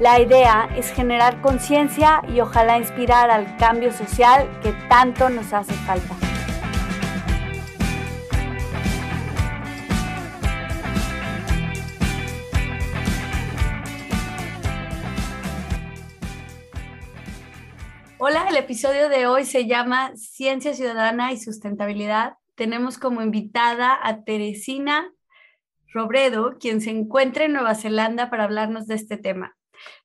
La 0.00 0.20
idea 0.20 0.68
es 0.74 0.90
generar 0.90 1.40
conciencia 1.40 2.20
y 2.28 2.40
ojalá 2.40 2.78
inspirar 2.78 3.30
al 3.30 3.56
cambio 3.58 3.92
social 3.92 4.50
que 4.60 4.72
tanto 4.88 5.28
nos 5.28 5.52
hace 5.52 5.72
falta. 5.72 6.16
Hola, 18.18 18.48
el 18.48 18.56
episodio 18.56 19.08
de 19.08 19.28
hoy 19.28 19.44
se 19.44 19.68
llama 19.68 20.10
Ciencia 20.16 20.74
Ciudadana 20.74 21.32
y 21.32 21.36
Sustentabilidad. 21.36 22.38
Tenemos 22.56 22.98
como 22.98 23.22
invitada 23.22 23.96
a 24.02 24.24
Teresina 24.24 25.12
Robredo, 25.92 26.56
quien 26.58 26.80
se 26.80 26.90
encuentra 26.90 27.44
en 27.44 27.52
Nueva 27.52 27.76
Zelanda 27.76 28.28
para 28.28 28.42
hablarnos 28.42 28.88
de 28.88 28.96
este 28.96 29.16
tema. 29.16 29.54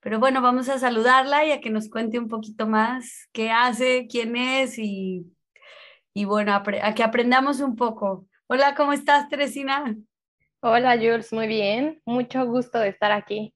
Pero 0.02 0.20
bueno, 0.20 0.42
vamos 0.42 0.70
a 0.70 0.80
saludarla 0.80 1.46
y 1.46 1.52
a 1.52 1.62
que 1.62 1.70
nos 1.70 1.90
cuente 1.90 2.20
un 2.20 2.28
poquito 2.28 2.68
más 2.68 3.28
qué 3.32 3.52
hace, 3.52 4.08
quién 4.08 4.36
es 4.36 4.78
y, 4.78 5.26
y 6.14 6.26
bueno, 6.26 6.54
a, 6.54 6.94
que 6.94 7.04
aprendamos 7.04 7.60
un 7.60 7.76
poco. 7.76 8.28
Hola, 8.48 8.76
¿cómo 8.76 8.94
estás, 8.94 9.30
Teresina? 9.30 9.96
Hola, 10.62 10.96
Jules, 10.96 11.32
muy 11.32 11.48
bien. 11.48 12.02
Mucho 12.06 12.46
gusto 12.46 12.80
de 12.80 12.90
estar 12.90 13.12
aquí. 13.12 13.54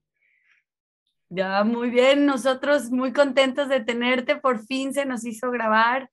Ya, 1.30 1.64
muy 1.64 1.90
bien, 1.90 2.28
nosotros 2.28 2.92
muy 2.92 3.12
contentos 3.12 3.68
de 3.68 3.80
tenerte, 3.80 4.36
por 4.36 4.64
fin 4.66 4.94
se 4.94 5.04
nos 5.06 5.26
hizo 5.26 5.50
grabar 5.50 6.12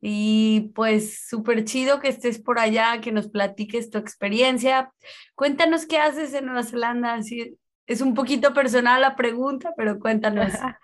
y 0.00 0.72
pues 0.74 1.26
súper 1.28 1.64
chido 1.64 2.00
que 2.00 2.08
estés 2.08 2.38
por 2.38 2.58
allá, 2.58 3.00
que 3.00 3.12
nos 3.12 3.28
platiques 3.28 3.90
tu 3.90 3.98
experiencia. 3.98 4.90
Cuéntanos 5.34 5.86
qué 5.86 5.98
haces 5.98 6.32
en 6.34 6.46
Nueva 6.46 6.62
Zelanda, 6.62 7.18
es 7.86 8.00
un 8.00 8.14
poquito 8.14 8.54
personal 8.54 9.00
la 9.00 9.16
pregunta, 9.16 9.72
pero 9.76 9.98
cuéntanos. 9.98 10.52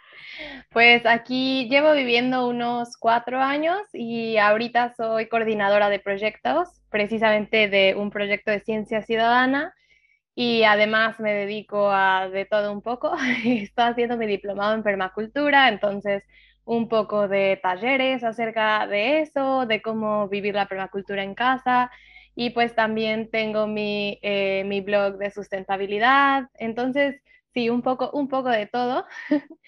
Pues 0.71 1.05
aquí 1.05 1.69
llevo 1.69 1.93
viviendo 1.93 2.49
unos 2.49 2.97
cuatro 2.97 3.41
años 3.41 3.81
y 3.93 4.39
ahorita 4.39 4.95
soy 4.95 5.29
coordinadora 5.29 5.91
de 5.91 5.99
proyectos, 5.99 6.69
precisamente 6.89 7.69
de 7.69 7.95
un 7.95 8.11
proyecto 8.11 8.51
de 8.51 8.61
ciencia 8.61 9.03
ciudadana 9.03 9.75
y 10.35 10.63
además 10.63 11.21
me 11.21 11.35
dedico 11.35 11.91
a 11.91 12.29
de 12.31 12.47
todo 12.47 12.73
un 12.73 12.81
poco. 12.81 13.15
Estoy 13.45 13.85
haciendo 13.85 14.17
mi 14.17 14.27
diplomado 14.27 14.75
en 14.75 14.83
permacultura, 14.83 15.69
entonces 15.69 16.23
un 16.65 16.89
poco 16.89 17.29
de 17.29 17.59
talleres 17.63 18.23
acerca 18.25 18.87
de 18.87 19.21
eso, 19.21 19.67
de 19.67 19.83
cómo 19.83 20.29
vivir 20.29 20.55
la 20.55 20.69
permacultura 20.69 21.23
en 21.25 21.35
casa 21.35 21.91
y 22.41 22.49
pues 22.49 22.75
también 22.75 23.31
tengo 23.31 23.67
mi, 23.67 24.19
eh, 24.23 24.65
mi 24.65 24.81
blog 24.81 25.19
de 25.19 25.31
sustentabilidad. 25.31 26.49
Entonces, 26.55 27.21
sí, 27.53 27.69
un 27.69 27.83
poco, 27.83 28.11
un 28.13 28.29
poco 28.29 28.49
de 28.49 28.67
todo. 28.67 29.05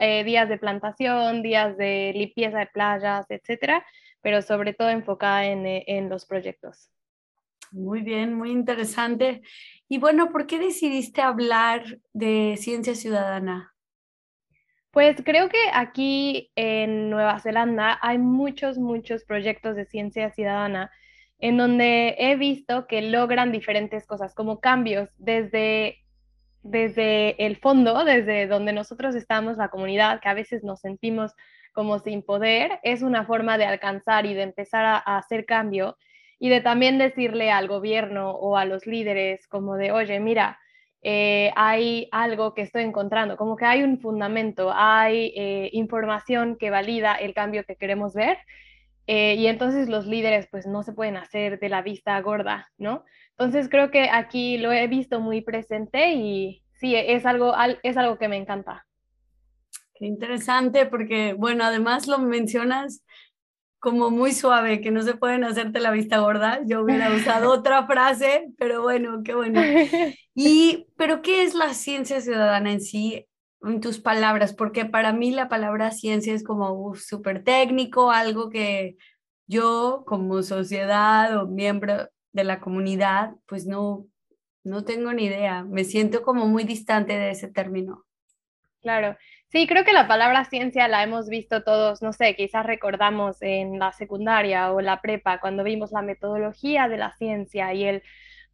Eh, 0.00 0.24
días 0.24 0.48
de 0.48 0.58
plantación, 0.58 1.42
días 1.42 1.76
de 1.76 2.12
limpieza 2.14 2.58
de 2.58 2.66
playas, 2.66 3.26
etcétera, 3.30 3.84
pero 4.20 4.42
sobre 4.42 4.72
todo 4.74 4.88
enfocada 4.88 5.44
en, 5.46 5.66
eh, 5.66 5.84
en 5.86 6.08
los 6.08 6.26
proyectos. 6.26 6.90
Muy 7.70 8.00
bien, 8.00 8.34
muy 8.34 8.50
interesante. 8.50 9.42
Y 9.88 9.98
bueno, 9.98 10.32
¿por 10.32 10.46
qué 10.46 10.58
decidiste 10.58 11.22
hablar 11.22 12.00
de 12.12 12.56
ciencia 12.58 12.94
ciudadana? 12.94 13.74
Pues 14.90 15.22
creo 15.24 15.48
que 15.48 15.58
aquí 15.72 16.50
en 16.56 17.10
Nueva 17.10 17.38
Zelanda 17.40 17.98
hay 18.02 18.18
muchos, 18.18 18.78
muchos 18.78 19.24
proyectos 19.24 19.76
de 19.76 19.86
ciencia 19.86 20.32
ciudadana 20.32 20.90
en 21.42 21.56
donde 21.56 22.14
he 22.18 22.36
visto 22.36 22.86
que 22.86 23.02
logran 23.02 23.50
diferentes 23.50 24.06
cosas, 24.06 24.32
como 24.32 24.60
cambios 24.60 25.10
desde, 25.18 25.98
desde 26.62 27.44
el 27.44 27.56
fondo, 27.56 28.04
desde 28.04 28.46
donde 28.46 28.72
nosotros 28.72 29.16
estamos, 29.16 29.56
la 29.56 29.68
comunidad, 29.68 30.20
que 30.20 30.28
a 30.28 30.34
veces 30.34 30.62
nos 30.62 30.80
sentimos 30.80 31.32
como 31.72 31.98
sin 31.98 32.22
poder, 32.22 32.78
es 32.84 33.02
una 33.02 33.24
forma 33.24 33.58
de 33.58 33.64
alcanzar 33.64 34.24
y 34.24 34.34
de 34.34 34.42
empezar 34.42 34.84
a 34.84 35.16
hacer 35.16 35.44
cambio 35.44 35.96
y 36.38 36.48
de 36.48 36.60
también 36.60 36.96
decirle 36.98 37.50
al 37.50 37.66
gobierno 37.66 38.30
o 38.30 38.56
a 38.56 38.64
los 38.64 38.86
líderes 38.86 39.48
como 39.48 39.76
de, 39.76 39.90
oye, 39.90 40.20
mira, 40.20 40.60
eh, 41.02 41.50
hay 41.56 42.08
algo 42.12 42.54
que 42.54 42.62
estoy 42.62 42.84
encontrando, 42.84 43.36
como 43.36 43.56
que 43.56 43.64
hay 43.64 43.82
un 43.82 43.98
fundamento, 43.98 44.70
hay 44.72 45.32
eh, 45.36 45.70
información 45.72 46.56
que 46.56 46.70
valida 46.70 47.16
el 47.16 47.34
cambio 47.34 47.64
que 47.64 47.74
queremos 47.74 48.14
ver. 48.14 48.38
Eh, 49.06 49.34
y 49.34 49.46
entonces 49.48 49.88
los 49.88 50.06
líderes 50.06 50.46
pues 50.50 50.66
no 50.66 50.82
se 50.82 50.92
pueden 50.92 51.16
hacer 51.16 51.58
de 51.58 51.68
la 51.68 51.82
vista 51.82 52.20
gorda, 52.20 52.68
¿no? 52.78 53.04
Entonces 53.30 53.68
creo 53.68 53.90
que 53.90 54.08
aquí 54.10 54.58
lo 54.58 54.72
he 54.72 54.86
visto 54.86 55.20
muy 55.20 55.40
presente 55.40 56.12
y 56.12 56.62
sí, 56.74 56.94
es 56.94 57.26
algo, 57.26 57.54
es 57.82 57.96
algo 57.96 58.18
que 58.18 58.28
me 58.28 58.36
encanta. 58.36 58.86
Qué 59.94 60.06
interesante 60.06 60.86
porque, 60.86 61.32
bueno, 61.32 61.64
además 61.64 62.06
lo 62.06 62.18
mencionas 62.18 63.04
como 63.82 64.10
muy 64.10 64.32
suave, 64.32 64.80
que 64.80 64.92
no 64.92 65.02
se 65.02 65.14
pueden 65.14 65.42
hacerte 65.42 65.80
la 65.80 65.90
vista 65.90 66.18
gorda. 66.18 66.60
Yo 66.64 66.82
hubiera 66.82 67.12
usado 67.12 67.50
otra 67.58 67.84
frase, 67.86 68.52
pero 68.56 68.82
bueno, 68.82 69.22
qué 69.24 69.34
bueno. 69.34 69.60
Y, 70.34 70.86
pero 70.96 71.20
¿qué 71.20 71.42
es 71.42 71.54
la 71.54 71.74
ciencia 71.74 72.22
ciudadana 72.22 72.72
en 72.72 72.80
sí, 72.80 73.26
tus 73.80 74.00
palabras? 74.00 74.54
Porque 74.54 74.84
para 74.84 75.12
mí 75.12 75.30
la 75.30 75.48
palabra 75.48 75.90
ciencia 75.90 76.34
es 76.34 76.44
como 76.44 76.94
súper 76.94 77.44
técnico, 77.44 78.10
algo 78.10 78.50
que 78.50 78.96
yo 79.46 80.04
como 80.06 80.42
sociedad 80.42 81.36
o 81.36 81.46
miembro 81.46 82.08
de 82.32 82.44
la 82.44 82.60
comunidad, 82.60 83.32
pues 83.46 83.66
no, 83.66 84.06
no 84.64 84.84
tengo 84.84 85.12
ni 85.12 85.24
idea. 85.24 85.64
Me 85.64 85.84
siento 85.84 86.22
como 86.22 86.46
muy 86.46 86.64
distante 86.64 87.12
de 87.14 87.30
ese 87.30 87.48
término. 87.48 88.04
Claro, 88.80 89.16
Sí, 89.52 89.66
creo 89.66 89.84
que 89.84 89.92
la 89.92 90.08
palabra 90.08 90.46
ciencia 90.46 90.88
la 90.88 91.02
hemos 91.02 91.28
visto 91.28 91.62
todos, 91.62 92.00
no 92.00 92.14
sé, 92.14 92.34
quizás 92.36 92.64
recordamos 92.64 93.36
en 93.42 93.78
la 93.78 93.92
secundaria 93.92 94.72
o 94.72 94.80
la 94.80 95.02
prepa 95.02 95.40
cuando 95.40 95.62
vimos 95.62 95.92
la 95.92 96.00
metodología 96.00 96.88
de 96.88 96.96
la 96.96 97.12
ciencia 97.12 97.74
y 97.74 97.84
el 97.84 98.02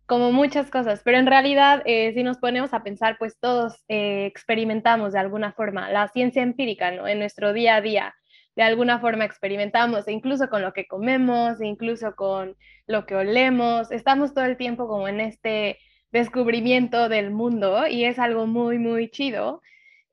como 0.09 0.33
muchas 0.33 0.71
cosas, 0.71 1.03
pero 1.05 1.19
en 1.19 1.27
realidad 1.27 1.83
eh, 1.85 2.13
si 2.15 2.23
nos 2.23 2.39
ponemos 2.39 2.73
a 2.73 2.83
pensar, 2.83 3.17
pues 3.19 3.39
todos 3.39 3.85
eh, 3.89 4.25
experimentamos 4.25 5.13
de 5.13 5.19
alguna 5.19 5.53
forma 5.53 5.91
la 5.91 6.09
ciencia 6.09 6.43
empírica, 6.43 6.91
¿no? 6.91 7.07
En 7.07 7.19
nuestro 7.19 7.53
día 7.53 7.77
a 7.77 7.83
día, 7.83 8.15
de 8.57 8.63
alguna 8.63 9.01
forma 9.01 9.27
experimentamos, 9.27 10.09
e 10.09 10.13
incluso 10.13 10.49
con 10.49 10.63
lo 10.63 10.73
que 10.73 10.87
comemos, 10.87 11.61
incluso 11.61 12.17
con 12.17 12.57
lo 12.87 13.05
que 13.05 13.17
olemos, 13.17 13.93
estamos 13.93 14.33
todo 14.33 14.47
el 14.47 14.57
tiempo 14.57 14.89
como 14.89 15.09
en 15.09 15.21
este 15.21 15.79
descubrimiento 16.11 17.11
del 17.11 17.31
mundo 17.31 17.87
y 17.87 18.05
es 18.05 18.19
algo 18.19 18.47
muy, 18.47 18.79
muy 18.79 19.11
chido. 19.11 19.61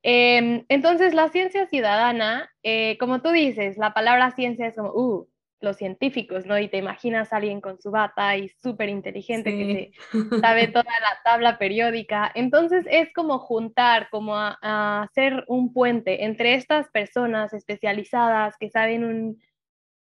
Em, 0.02 0.64
entonces, 0.68 1.14
la 1.14 1.30
ciencia 1.30 1.66
ciudadana, 1.68 2.50
eh, 2.62 2.98
como 2.98 3.22
tú 3.22 3.30
dices, 3.30 3.78
la 3.78 3.94
palabra 3.94 4.30
ciencia 4.32 4.66
es 4.66 4.76
como, 4.76 4.90
uh, 4.92 5.28
los 5.60 5.76
científicos, 5.76 6.46
¿no? 6.46 6.58
Y 6.58 6.68
te 6.68 6.76
imaginas 6.76 7.32
a 7.32 7.36
alguien 7.36 7.60
con 7.60 7.80
su 7.80 7.90
bata 7.90 8.36
y 8.36 8.48
súper 8.48 8.88
inteligente 8.88 9.50
que 9.50 9.92
se 10.12 10.40
sabe 10.40 10.68
toda 10.72 10.84
la 11.00 11.18
tabla 11.24 11.58
periódica. 11.58 12.30
Entonces, 12.34 12.84
es 12.90 13.12
como 13.12 13.38
juntar, 13.38 14.08
como 14.10 14.36
a, 14.36 15.02
hacer 15.02 15.44
un 15.48 15.72
puente 15.72 16.24
entre 16.24 16.54
estas 16.54 16.88
personas 16.90 17.52
especializadas 17.52 18.56
que 18.58 18.70
saben 18.70 19.04
un 19.04 19.42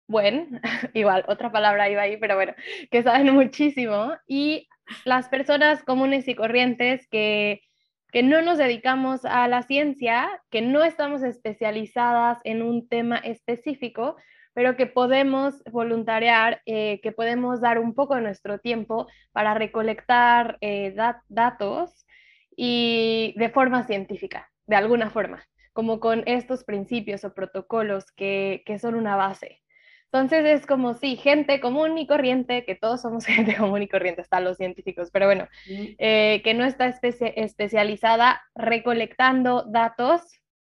buen, 0.07 0.62
igual, 0.94 1.25
otra 1.28 1.52
palabra 1.52 1.90
iba 1.90 2.02
ahí, 2.02 2.18
pero 2.18 2.36
bueno, 2.36 2.54
que 2.92 3.04
saben 3.04 3.34
muchísimo, 3.34 4.13
y 4.28 4.68
las 5.04 5.30
personas 5.30 5.84
comunes 5.84 6.28
y 6.28 6.36
corrientes 6.36 7.07
que 7.10 7.62
que 8.16 8.24
no 8.24 8.42
nos 8.42 8.57
dedicamos 8.57 9.25
a 9.25 9.46
la 9.50 9.62
ciencia, 9.62 10.30
que 10.50 10.62
no 10.62 10.86
estamos 10.86 11.22
especializadas 11.22 12.40
en 12.46 12.62
un 12.62 12.88
tema 12.88 13.18
específico, 13.18 14.16
pero 14.56 14.78
que 14.78 14.88
podemos 14.88 15.62
voluntariar, 15.69 16.62
eh, 16.66 17.02
que 17.04 17.12
podemos 17.12 17.60
dar 17.60 17.78
un 17.78 17.94
poco 17.94 18.16
de 18.16 18.22
nuestro 18.22 18.57
tiempo 18.57 19.06
para 19.34 19.54
recolectar 19.54 20.57
eh, 20.62 20.96
datos 21.28 22.07
y 22.56 23.36
de 23.38 23.50
forma 23.50 23.84
científica, 23.84 24.50
de 24.66 24.78
alguna 24.78 25.10
forma, 25.10 25.46
como 25.74 26.00
con 26.00 26.24
estos 26.25 26.63
principios 26.63 27.25
o 27.25 27.34
protocolos 27.34 28.13
que, 28.13 28.63
que 28.66 28.80
son 28.80 28.96
una 28.96 29.18
base. 29.18 29.62
Entonces 30.06 30.46
es 30.46 30.66
como 30.66 30.94
si 30.94 31.18
gente 31.18 31.60
común 31.60 31.98
y 31.98 32.07
corriente, 32.07 32.63
que 32.63 32.75
todos 32.75 33.02
somos 33.02 33.25
gente 33.25 33.57
común 33.57 33.81
y 33.81 33.90
corriente, 33.90 34.22
están 34.22 34.46
los 34.46 34.56
científicos, 34.56 35.10
pero 35.12 35.25
bueno, 35.25 35.50
eh, 35.68 36.42
que 36.46 36.54
no 36.54 36.63
está 36.63 36.88
especializada 36.88 38.42
recolectando 38.56 39.66
datos 39.68 40.22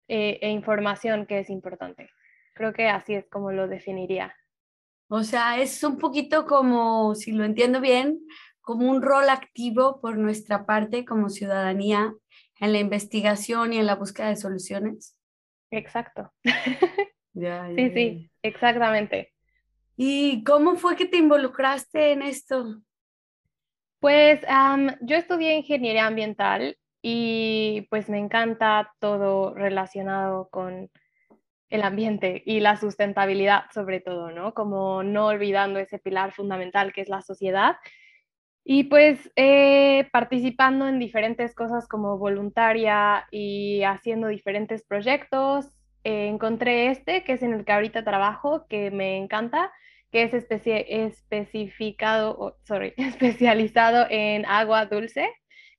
e 0.07 0.49
información 0.49 1.25
que 1.25 1.39
es 1.39 1.49
importante. 1.49 2.09
Creo 2.53 2.73
que 2.73 2.87
así 2.87 3.15
es 3.15 3.27
como 3.27 3.51
lo 3.51 3.67
definiría. 3.67 4.35
O 5.07 5.23
sea, 5.23 5.59
es 5.59 5.83
un 5.83 5.97
poquito 5.97 6.45
como, 6.45 7.15
si 7.15 7.31
lo 7.31 7.43
entiendo 7.43 7.81
bien, 7.81 8.19
como 8.61 8.89
un 8.89 9.01
rol 9.01 9.29
activo 9.29 9.99
por 10.01 10.17
nuestra 10.17 10.65
parte 10.65 11.05
como 11.05 11.29
ciudadanía 11.29 12.13
en 12.59 12.71
la 12.71 12.79
investigación 12.79 13.73
y 13.73 13.77
en 13.77 13.85
la 13.85 13.95
búsqueda 13.95 14.29
de 14.29 14.37
soluciones. 14.37 15.17
Exacto. 15.69 16.31
sí, 17.33 17.89
sí, 17.93 18.31
exactamente. 18.41 19.33
¿Y 19.97 20.43
cómo 20.43 20.75
fue 20.75 20.95
que 20.95 21.05
te 21.05 21.17
involucraste 21.17 22.13
en 22.13 22.21
esto? 22.21 22.81
Pues 23.99 24.41
yo 25.01 25.15
estudié 25.15 25.57
ingeniería 25.57 26.07
ambiental 26.07 26.77
y 27.01 27.87
pues 27.89 28.09
me 28.09 28.17
encanta 28.17 28.93
todo 28.99 29.53
relacionado 29.53 30.49
con 30.49 30.89
el 31.73 31.81
ambiente 31.81 32.43
y 32.45 32.59
la 32.59 32.77
sustentabilidad 32.77 33.63
sobre 33.73 33.99
todo, 33.99 34.31
¿no? 34.31 34.53
Como 34.53 35.01
no 35.01 35.25
olvidando 35.25 35.79
ese 35.79 35.97
pilar 35.97 36.31
fundamental 36.31 36.93
que 36.93 37.01
es 37.01 37.09
la 37.09 37.23
sociedad. 37.23 37.77
Y 38.63 38.83
pues 38.83 39.31
eh, 39.35 40.07
participando 40.11 40.87
en 40.87 40.99
diferentes 40.99 41.55
cosas 41.55 41.87
como 41.87 42.19
voluntaria 42.19 43.25
y 43.31 43.81
haciendo 43.83 44.27
diferentes 44.27 44.83
proyectos, 44.83 45.65
eh, 46.03 46.27
encontré 46.27 46.91
este, 46.91 47.23
que 47.23 47.33
es 47.33 47.41
en 47.41 47.53
el 47.53 47.65
que 47.65 47.71
ahorita 47.71 48.03
trabajo, 48.03 48.67
que 48.69 48.91
me 48.91 49.17
encanta, 49.17 49.71
que 50.11 50.21
es 50.21 50.35
especificado, 50.35 52.55
sorry, 52.65 52.93
especializado 52.97 54.05
en 54.11 54.45
agua 54.45 54.85
dulce, 54.85 55.27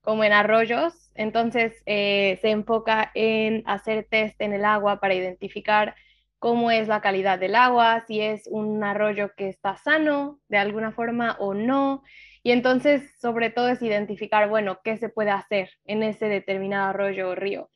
como 0.05 0.25
en 0.25 0.33
arroyos 0.33 1.05
entonces, 1.15 1.83
eh, 1.87 2.39
se 2.41 2.51
enfoca 2.51 3.11
en 3.15 3.62
hacer 3.67 4.06
test 4.11 4.41
en 4.41 4.53
el 4.53 4.65
agua 4.65 5.01
para 5.01 5.15
identificar 5.15 5.95
cómo 6.39 6.71
es 6.71 6.89
la 6.89 7.01
calidad 7.01 7.39
del 7.39 7.55
agua, 7.55 8.05
si 8.06 8.21
es 8.21 8.47
un 8.49 8.83
arroyo 8.85 9.33
que 9.37 9.49
está 9.49 9.77
sano 9.77 10.41
de 10.49 10.59
alguna 10.59 10.93
forma 10.93 11.37
o 11.39 11.55
no. 11.55 12.03
Y 12.43 12.51
entonces, 12.53 13.19
sobre 13.21 13.51
todo, 13.51 13.69
es 13.71 13.81
identificar, 13.83 14.49
bueno, 14.49 14.81
qué 14.85 14.97
se 14.99 15.09
puede 15.09 15.31
hacer 15.31 15.71
en 15.87 16.03
ese 16.03 16.27
determinado 16.29 16.91
arroyo 16.91 17.31
o 17.31 17.35
río. 17.35 17.71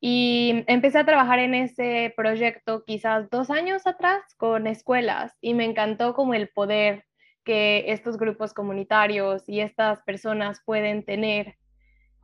Y 0.00 0.64
empecé 0.66 0.98
a 0.98 1.06
trabajar 1.06 1.38
en 1.38 1.54
ese 1.54 2.12
proyecto 2.16 2.84
quizás 2.84 3.30
dos 3.30 3.50
años 3.50 3.86
atrás 3.86 4.22
con 4.36 4.66
escuelas 4.66 5.32
y 5.40 5.54
me 5.54 5.64
encantó 5.64 6.14
como 6.14 6.34
el 6.34 6.48
poder 6.48 7.04
que 7.44 7.84
estos 7.88 8.18
grupos 8.18 8.52
comunitarios 8.54 9.44
y 9.48 9.60
estas 9.60 10.02
personas 10.02 10.60
pueden 10.64 11.04
tener 11.04 11.56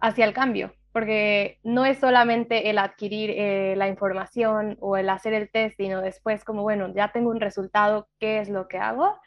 hacia 0.01 0.25
el 0.25 0.33
cambio, 0.33 0.73
porque 0.93 1.59
no 1.63 1.85
es 1.85 1.99
solamente 1.99 2.71
el 2.71 2.79
adquirir 2.79 3.31
eh, 3.31 3.75
la 3.77 3.89
información 3.89 4.77
o 4.81 4.97
el 4.97 5.09
hacer 5.11 5.35
el 5.35 5.51
test, 5.51 5.77
sino 5.77 6.01
después 6.01 6.45
como, 6.45 6.63
bueno, 6.63 6.93
ya 6.95 7.13
tengo 7.13 7.31
un 7.31 7.41
resultado, 7.41 8.09
¿qué 8.19 8.41
es 8.41 8.49
lo 8.49 8.69
que 8.69 8.79
hago? 8.79 9.21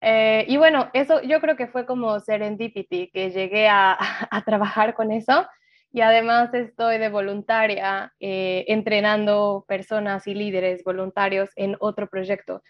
Eh, 0.00 0.44
y 0.48 0.56
bueno, 0.56 0.90
eso 0.92 1.22
yo 1.22 1.40
creo 1.40 1.56
que 1.56 1.66
fue 1.66 1.86
como 1.86 2.20
serendipity, 2.20 3.10
que 3.10 3.30
llegué 3.30 3.68
a, 3.68 3.98
trabajar 4.46 4.94
con 4.94 5.12
eso 5.12 5.46
y 5.92 6.00
además 6.00 6.52
estoy 6.54 6.98
de 6.98 7.08
voluntaria 7.08 8.12
eh, 8.20 8.64
entrenando 8.68 9.64
personas 9.68 10.26
y 10.26 10.34
líderes 10.34 10.84
voluntarios 10.84 11.50
en 11.56 11.76
otro 11.80 12.08
proyecto, 12.08 12.62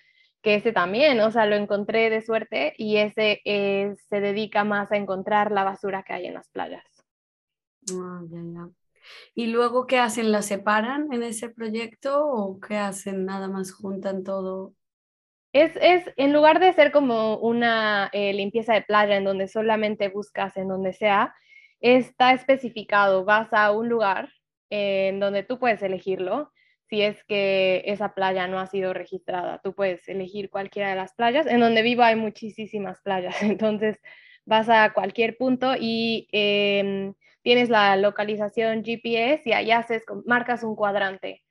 que 0.42 0.56
ese 0.56 0.72
también, 0.72 1.20
o 1.20 1.30
sea, 1.30 1.46
lo 1.46 1.56
encontré 1.56 2.10
de 2.10 2.20
suerte 2.20 2.74
y 2.76 2.98
ese 2.98 3.40
se 3.44 4.20
dedica 4.20 4.64
más 4.64 4.92
a 4.92 4.96
encontrar 4.96 5.50
la 5.52 5.64
basura 5.64 6.04
que 6.04 6.12
hay 6.12 6.26
en 6.26 6.34
las 6.34 6.50
playas. 6.50 6.93
Ah, 7.92 8.20
ya, 8.30 8.40
ya. 8.42 8.68
¿Y 9.34 9.48
luego 9.48 9.86
qué 9.86 9.98
hacen? 9.98 10.32
¿La 10.32 10.42
separan 10.42 11.12
en 11.12 11.22
ese 11.22 11.50
proyecto 11.50 12.26
o 12.26 12.60
qué 12.60 12.76
hacen? 12.76 13.24
Nada 13.26 13.48
más 13.48 13.72
juntan 13.72 14.24
todo. 14.24 14.74
Es, 15.52 15.76
es 15.80 16.12
en 16.16 16.32
lugar 16.32 16.58
de 16.58 16.72
ser 16.72 16.90
como 16.90 17.38
una 17.38 18.10
eh, 18.12 18.32
limpieza 18.32 18.74
de 18.74 18.82
playa 18.82 19.16
en 19.16 19.24
donde 19.24 19.46
solamente 19.46 20.08
buscas 20.08 20.56
en 20.56 20.68
donde 20.68 20.92
sea, 20.92 21.34
está 21.80 22.32
especificado. 22.32 23.24
Vas 23.24 23.52
a 23.52 23.70
un 23.70 23.88
lugar 23.88 24.30
en 24.70 25.20
donde 25.20 25.42
tú 25.42 25.58
puedes 25.58 25.82
elegirlo. 25.82 26.52
Si 26.88 27.02
es 27.02 27.22
que 27.24 27.82
esa 27.86 28.14
playa 28.14 28.46
no 28.48 28.58
ha 28.58 28.66
sido 28.66 28.92
registrada, 28.92 29.60
tú 29.62 29.74
puedes 29.74 30.08
elegir 30.08 30.50
cualquiera 30.50 30.90
de 30.90 30.96
las 30.96 31.14
playas. 31.14 31.46
En 31.46 31.60
donde 31.60 31.82
vivo 31.82 32.02
hay 32.02 32.16
muchísimas 32.16 33.00
playas, 33.02 33.36
entonces 33.42 34.00
vas 34.44 34.68
a 34.68 34.92
cualquier 34.92 35.36
punto 35.36 35.74
y 35.78 36.28
em, 36.32 37.14
tienes 37.44 37.68
la 37.68 37.94
localización 37.96 38.82
GPS 38.82 39.48
y 39.48 39.52
ahí 39.52 39.70
haces, 39.70 40.02
marcas 40.24 40.64
un 40.64 40.74
cuadrante 40.74 41.44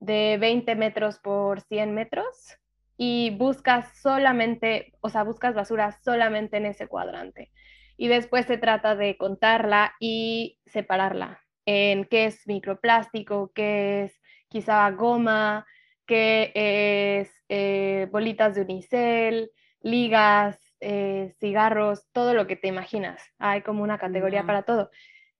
de 0.00 0.36
20 0.38 0.74
metros 0.74 1.20
por 1.20 1.60
100 1.62 1.94
metros 1.94 2.58
y 2.98 3.30
buscas 3.38 3.96
solamente, 4.02 4.92
o 5.00 5.08
sea, 5.08 5.22
buscas 5.22 5.54
basura 5.54 5.92
solamente 5.92 6.56
en 6.56 6.66
ese 6.66 6.88
cuadrante. 6.88 7.52
Y 7.96 8.08
después 8.08 8.46
se 8.46 8.58
trata 8.58 8.96
de 8.96 9.16
contarla 9.16 9.94
y 10.00 10.58
separarla 10.66 11.40
en 11.64 12.04
qué 12.06 12.26
es 12.26 12.46
microplástico, 12.46 13.52
qué 13.54 14.02
es 14.02 14.20
quizá 14.48 14.90
goma, 14.90 15.64
qué 16.06 16.50
es 16.54 17.44
eh, 17.48 18.08
bolitas 18.10 18.56
de 18.56 18.62
unicel, 18.62 19.52
ligas, 19.80 20.58
eh, 20.80 21.34
cigarros, 21.38 22.08
todo 22.12 22.34
lo 22.34 22.48
que 22.48 22.56
te 22.56 22.66
imaginas. 22.66 23.22
Hay 23.38 23.62
como 23.62 23.84
una 23.84 23.98
categoría 23.98 24.44
para 24.44 24.62
todo. 24.62 24.90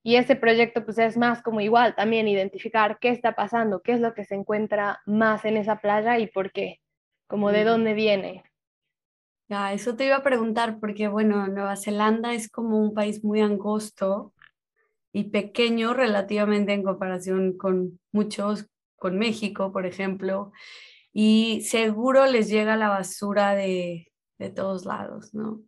Y 0.06 0.14
ese 0.14 0.37
proyecto 0.37 0.85
pues 0.85 0.99
es 0.99 1.17
más 1.17 1.43
como 1.43 1.61
igual, 1.61 1.97
también 1.97 2.29
identificar 2.29 3.00
qué 3.00 3.08
está 3.08 3.35
pasando, 3.35 3.82
qué 3.82 3.91
es 3.91 4.00
lo 4.00 4.14
que 4.14 4.25
se 4.25 4.37
encuentra 4.37 5.00
más 5.05 5.44
en 5.44 5.56
esa 5.56 5.81
playa 5.81 6.17
y 6.20 6.29
por 6.29 6.53
qué, 6.53 6.79
como 7.26 7.50
de 7.50 7.64
dónde 7.64 7.93
viene. 7.93 8.44
Ya, 9.49 9.73
eso 9.73 9.97
te 9.97 10.06
iba 10.06 10.14
a 10.14 10.23
preguntar 10.23 10.79
porque 10.79 11.08
bueno, 11.08 11.49
Nueva 11.49 11.75
Zelanda 11.75 12.35
es 12.35 12.49
como 12.49 12.78
un 12.78 12.95
país 12.95 13.25
muy 13.25 13.40
angosto 13.40 14.33
y 15.12 15.25
pequeño 15.25 15.92
relativamente 15.92 16.73
en 16.73 16.85
comparación 16.85 17.57
con 17.59 17.99
muchos, 18.12 18.69
con 18.95 19.19
México, 19.19 19.73
por 19.73 19.87
ejemplo, 19.87 20.52
y 21.12 21.62
seguro 21.62 22.26
les 22.26 22.49
llega 22.49 22.76
la 22.76 22.90
basura 22.90 23.57
de, 23.57 24.12
de 24.38 24.50
todos 24.50 24.85
lados, 24.85 25.35
¿no? 25.35 25.62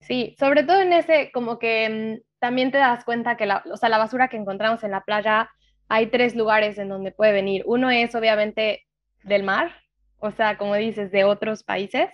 Sí, 0.00 0.34
sobre 0.40 0.64
todo 0.64 0.80
en 0.80 0.92
ese, 0.92 1.30
como 1.32 1.60
que 1.60 2.18
mm, 2.20 2.29
también 2.40 2.72
te 2.72 2.78
das 2.78 3.04
cuenta 3.04 3.36
que 3.36 3.46
la, 3.46 3.62
o 3.70 3.76
sea, 3.76 3.88
la 3.88 3.98
basura 3.98 4.28
que 4.28 4.36
encontramos 4.36 4.82
en 4.82 4.90
la 4.90 5.02
playa, 5.02 5.50
hay 5.88 6.06
tres 6.08 6.34
lugares 6.34 6.78
en 6.78 6.88
donde 6.88 7.12
puede 7.12 7.32
venir. 7.32 7.62
Uno 7.66 7.90
es 7.90 8.14
obviamente 8.14 8.86
del 9.22 9.42
mar, 9.42 9.74
o 10.18 10.30
sea, 10.30 10.56
como 10.58 10.74
dices, 10.74 11.12
de 11.12 11.24
otros 11.24 11.62
países 11.62 12.10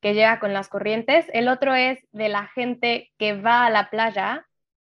que 0.00 0.14
llega 0.14 0.38
con 0.38 0.52
las 0.52 0.68
corrientes. 0.68 1.26
El 1.32 1.48
otro 1.48 1.74
es 1.74 1.98
de 2.12 2.28
la 2.28 2.46
gente 2.48 3.12
que 3.18 3.40
va 3.40 3.66
a 3.66 3.70
la 3.70 3.90
playa 3.90 4.46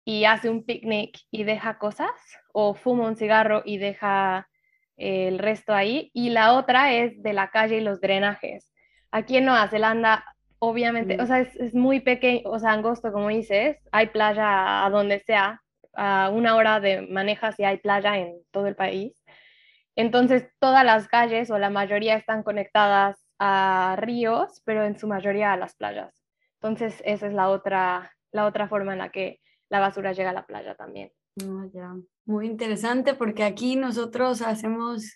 y 0.04 0.24
hace 0.24 0.48
un 0.48 0.64
picnic 0.64 1.18
y 1.30 1.44
deja 1.44 1.78
cosas, 1.78 2.10
o 2.52 2.74
fuma 2.74 3.06
un 3.06 3.16
cigarro 3.16 3.62
y 3.64 3.78
deja 3.78 4.48
el 4.96 5.38
resto 5.38 5.74
ahí. 5.74 6.10
Y 6.14 6.30
la 6.30 6.54
otra 6.54 6.92
es 6.92 7.22
de 7.22 7.32
la 7.32 7.50
calle 7.50 7.78
y 7.78 7.80
los 7.80 8.00
drenajes. 8.00 8.72
Aquí 9.10 9.38
en 9.38 9.46
Nueva 9.46 9.68
Zelanda 9.68 10.24
obviamente, 10.58 11.20
o 11.20 11.26
sea, 11.26 11.40
es, 11.40 11.74
muy 11.74 12.00
pequeño, 12.00 12.42
o 12.50 12.58
sea, 12.58 12.72
angosto, 12.72 13.12
como 13.12 13.28
dices, 13.28 13.78
hay 13.92 14.08
playa 14.08 14.84
a 14.84 14.90
donde 14.90 15.20
sea, 15.20 15.62
a 15.94 16.30
una 16.32 16.56
hora 16.56 16.80
de 16.80 17.02
manejas 17.02 17.58
y 17.58 17.64
hay 17.64 17.78
playa 17.78 18.18
en 18.18 18.40
todo 18.50 18.66
el 18.66 18.76
país. 18.76 19.22
Entonces, 19.96 20.48
todas 20.60 20.84
las 20.84 21.08
calles 21.08 21.50
o 21.50 21.58
la 21.58 21.70
mayoría 21.70 22.16
están 22.16 22.42
conectadas 22.42 23.18
a 23.38 23.96
ríos, 23.98 24.62
pero 24.64 24.84
en 24.84 24.98
su 24.98 25.08
mayoría 25.08 25.52
a 25.52 25.56
las 25.56 25.74
playas. 25.74 26.14
Entonces, 26.60 27.02
esa 27.04 27.26
es 27.26 27.32
la 27.32 27.48
otra, 27.48 28.12
la 28.32 28.46
otra 28.46 28.68
forma 28.68 28.92
en 28.92 28.98
la 28.98 29.10
que 29.10 29.40
la 29.68 29.80
basura 29.80 30.12
llega 30.12 30.30
a 30.30 30.34
la 30.34 30.46
playa 30.46 30.74
también. 30.74 31.12
Ah, 31.42 31.96
muy 32.24 32.46
interesante 32.46 33.14
porque 33.14 33.44
aquí 33.44 33.76
nosotros 33.76 34.42
hacemos 34.42 35.14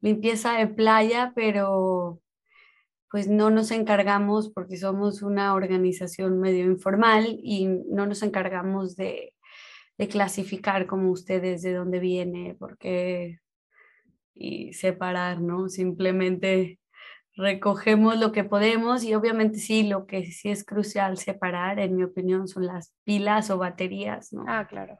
limpieza 0.00 0.54
de 0.54 0.66
playa, 0.66 1.32
pero 1.34 2.20
pues 3.10 3.28
no 3.28 3.50
nos 3.50 3.72
encargamos, 3.72 4.50
porque 4.50 4.76
somos 4.76 5.22
una 5.22 5.54
organización 5.54 6.38
medio 6.38 6.64
informal 6.64 7.38
y 7.42 7.66
no 7.66 8.06
nos 8.06 8.22
encargamos 8.22 8.96
de, 8.96 9.34
clasificar 10.08 10.86
como 10.86 11.10
ustedes 11.10 11.60
de 11.60 11.74
dónde 11.74 11.98
viene, 11.98 12.56
porque 12.58 13.38
y 14.34 14.72
separar, 14.72 15.42
¿no? 15.42 15.68
Simplemente 15.68 16.78
recogemos 17.36 18.18
lo 18.18 18.32
que 18.32 18.44
podemos 18.44 19.04
y 19.04 19.14
obviamente 19.14 19.58
sí, 19.58 19.86
lo 19.86 20.06
que 20.06 20.24
sí 20.24 20.48
es 20.48 20.64
crucial 20.64 21.18
separar, 21.18 21.78
en 21.78 21.96
mi 21.96 22.04
opinión, 22.04 22.48
son 22.48 22.66
las 22.66 22.94
pilas 23.04 23.50
o 23.50 23.58
baterías, 23.58 24.32
¿no? 24.32 24.44
Ah, 24.48 24.66
claro. 24.66 24.98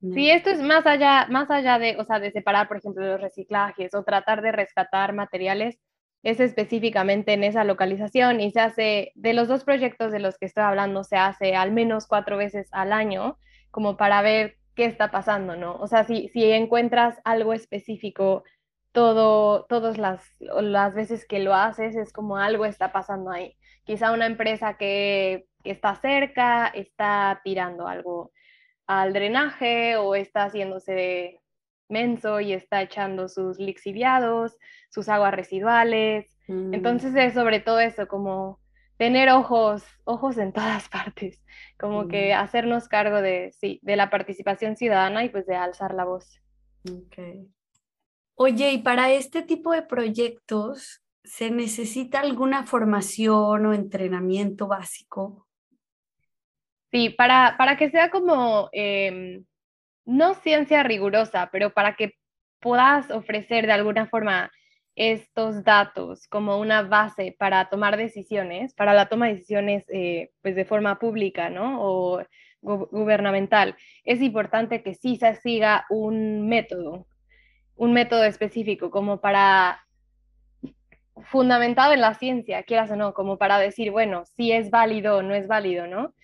Sí, 0.00 0.28
esto 0.28 0.50
es 0.50 0.60
más 0.60 0.84
allá, 0.86 1.28
más 1.30 1.50
allá 1.50 1.78
de, 1.78 1.96
o 1.98 2.04
sea, 2.04 2.18
de 2.18 2.32
separar, 2.32 2.66
por 2.66 2.78
ejemplo, 2.78 3.06
los 3.06 3.20
reciclajes 3.20 3.94
o 3.94 4.02
tratar 4.02 4.42
de 4.42 4.52
rescatar 4.52 5.14
materiales, 5.14 5.78
es 6.24 6.40
específicamente 6.40 7.34
en 7.34 7.44
esa 7.44 7.64
localización 7.64 8.40
y 8.40 8.50
se 8.50 8.60
hace, 8.60 9.12
de 9.14 9.34
los 9.34 9.46
dos 9.46 9.64
proyectos 9.64 10.10
de 10.10 10.20
los 10.20 10.38
que 10.38 10.46
estoy 10.46 10.64
hablando, 10.64 11.04
se 11.04 11.16
hace 11.16 11.54
al 11.54 11.70
menos 11.70 12.06
cuatro 12.06 12.38
veces 12.38 12.68
al 12.72 12.92
año, 12.92 13.38
como 13.70 13.96
para 13.96 14.22
ver 14.22 14.56
qué 14.74 14.86
está 14.86 15.10
pasando, 15.10 15.56
¿no? 15.56 15.76
O 15.76 15.86
sea, 15.86 16.04
si, 16.04 16.28
si 16.30 16.50
encuentras 16.50 17.20
algo 17.24 17.52
específico, 17.52 18.42
todo, 18.92 19.66
todas 19.66 19.98
las, 19.98 20.22
las 20.40 20.94
veces 20.94 21.26
que 21.26 21.40
lo 21.40 21.54
haces 21.54 21.94
es 21.96 22.12
como 22.12 22.38
algo 22.38 22.64
está 22.64 22.92
pasando 22.92 23.30
ahí. 23.30 23.56
Quizá 23.84 24.12
una 24.12 24.26
empresa 24.26 24.76
que, 24.78 25.46
que 25.62 25.72
está 25.72 25.94
cerca 25.96 26.68
está 26.68 27.40
tirando 27.44 27.86
algo 27.86 28.32
al 28.86 29.12
drenaje 29.12 29.96
o 29.96 30.14
está 30.14 30.44
haciéndose 30.44 31.40
menso 31.88 32.40
y 32.40 32.52
está 32.52 32.82
echando 32.82 33.28
sus 33.28 33.58
lixiviados, 33.58 34.56
sus 34.90 35.08
aguas 35.08 35.34
residuales. 35.34 36.26
Mm. 36.48 36.74
Entonces 36.74 37.14
es 37.14 37.34
sobre 37.34 37.60
todo 37.60 37.80
eso, 37.80 38.08
como 38.08 38.60
tener 38.96 39.30
ojos, 39.30 39.84
ojos 40.04 40.38
en 40.38 40.52
todas 40.52 40.88
partes, 40.90 41.42
como 41.78 42.08
que 42.08 42.34
mm. 42.34 42.38
hacernos 42.38 42.88
cargo 42.88 43.20
de, 43.20 43.52
sí, 43.58 43.80
de 43.82 43.96
la 43.96 44.10
participación 44.10 44.76
ciudadana 44.76 45.24
y 45.24 45.28
pues 45.28 45.46
de 45.46 45.56
alzar 45.56 45.94
la 45.94 46.04
voz. 46.04 46.40
Okay. 47.06 47.48
Oye, 48.36 48.72
y 48.72 48.78
para 48.78 49.12
este 49.12 49.42
tipo 49.42 49.72
de 49.72 49.82
proyectos, 49.82 51.02
¿se 51.22 51.50
necesita 51.50 52.20
alguna 52.20 52.66
formación 52.66 53.66
o 53.66 53.72
entrenamiento 53.72 54.66
básico? 54.66 55.46
Sí, 56.90 57.10
para, 57.10 57.56
para 57.56 57.76
que 57.76 57.90
sea 57.90 58.10
como, 58.10 58.68
em, 58.72 59.44
no 60.04 60.34
ciencia 60.34 60.82
rigurosa, 60.82 61.48
pero 61.52 61.72
para 61.72 61.94
que 61.96 62.14
puedas 62.60 63.10
ofrecer 63.10 63.66
de 63.66 63.72
alguna 63.72 64.06
forma 64.06 64.50
estos 64.96 65.64
datos 65.64 66.28
como 66.28 66.58
una 66.58 66.82
base 66.82 67.34
para 67.38 67.68
tomar 67.68 67.96
decisiones, 67.96 68.74
para 68.74 68.94
la 68.94 69.08
toma 69.08 69.26
de 69.26 69.34
decisiones 69.34 69.84
eh, 69.88 70.30
pues 70.42 70.54
de 70.54 70.64
forma 70.64 70.98
pública, 70.98 71.50
¿no? 71.50 71.82
O 71.82 72.24
gubernamental, 72.62 73.76
es 74.04 74.22
importante 74.22 74.82
que 74.82 74.94
sí 74.94 75.16
se 75.16 75.34
siga 75.36 75.84
un 75.90 76.48
método, 76.48 77.06
un 77.76 77.92
método 77.92 78.24
específico 78.24 78.90
como 78.90 79.20
para 79.20 79.84
fundamentado 81.24 81.92
en 81.92 82.00
la 82.00 82.14
ciencia, 82.14 82.62
quieras 82.62 82.90
o 82.90 82.96
no, 82.96 83.14
como 83.14 83.38
para 83.38 83.58
decir, 83.58 83.90
bueno, 83.90 84.24
si 84.24 84.52
es 84.52 84.70
válido 84.70 85.18
o 85.18 85.22
no 85.22 85.34
es 85.34 85.46
válido, 85.46 85.86
¿no? 85.86 86.14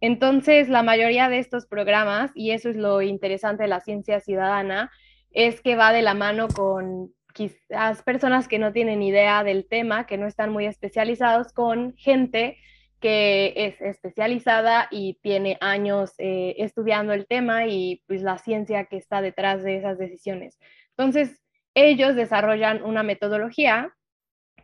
Entonces, 0.00 0.68
la 0.68 0.82
mayoría 0.82 1.28
de 1.28 1.38
estos 1.38 1.66
programas, 1.66 2.30
y 2.34 2.50
eso 2.50 2.68
es 2.68 2.76
lo 2.76 3.02
interesante 3.02 3.62
de 3.62 3.68
la 3.68 3.80
ciencia 3.80 4.20
ciudadana, 4.20 4.90
es 5.30 5.60
que 5.60 5.76
va 5.76 5.92
de 5.92 6.02
la 6.02 6.14
mano 6.14 6.48
con 6.48 7.12
quizás 7.32 8.02
personas 8.02 8.48
que 8.48 8.58
no 8.58 8.72
tienen 8.72 9.02
idea 9.02 9.44
del 9.44 9.66
tema, 9.68 10.06
que 10.06 10.18
no 10.18 10.26
están 10.26 10.50
muy 10.50 10.66
especializados, 10.66 11.52
con 11.52 11.94
gente 11.96 12.56
que 13.00 13.52
es 13.56 13.80
especializada 13.82 14.88
y 14.90 15.18
tiene 15.22 15.58
años 15.60 16.14
eh, 16.18 16.54
estudiando 16.58 17.12
el 17.12 17.26
tema 17.26 17.66
y 17.66 18.02
pues 18.06 18.22
la 18.22 18.38
ciencia 18.38 18.86
que 18.86 18.96
está 18.96 19.20
detrás 19.20 19.62
de 19.62 19.76
esas 19.76 19.98
decisiones. 19.98 20.58
Entonces, 20.96 21.42
ellos 21.74 22.16
desarrollan 22.16 22.82
una 22.82 23.02
metodología 23.02 23.94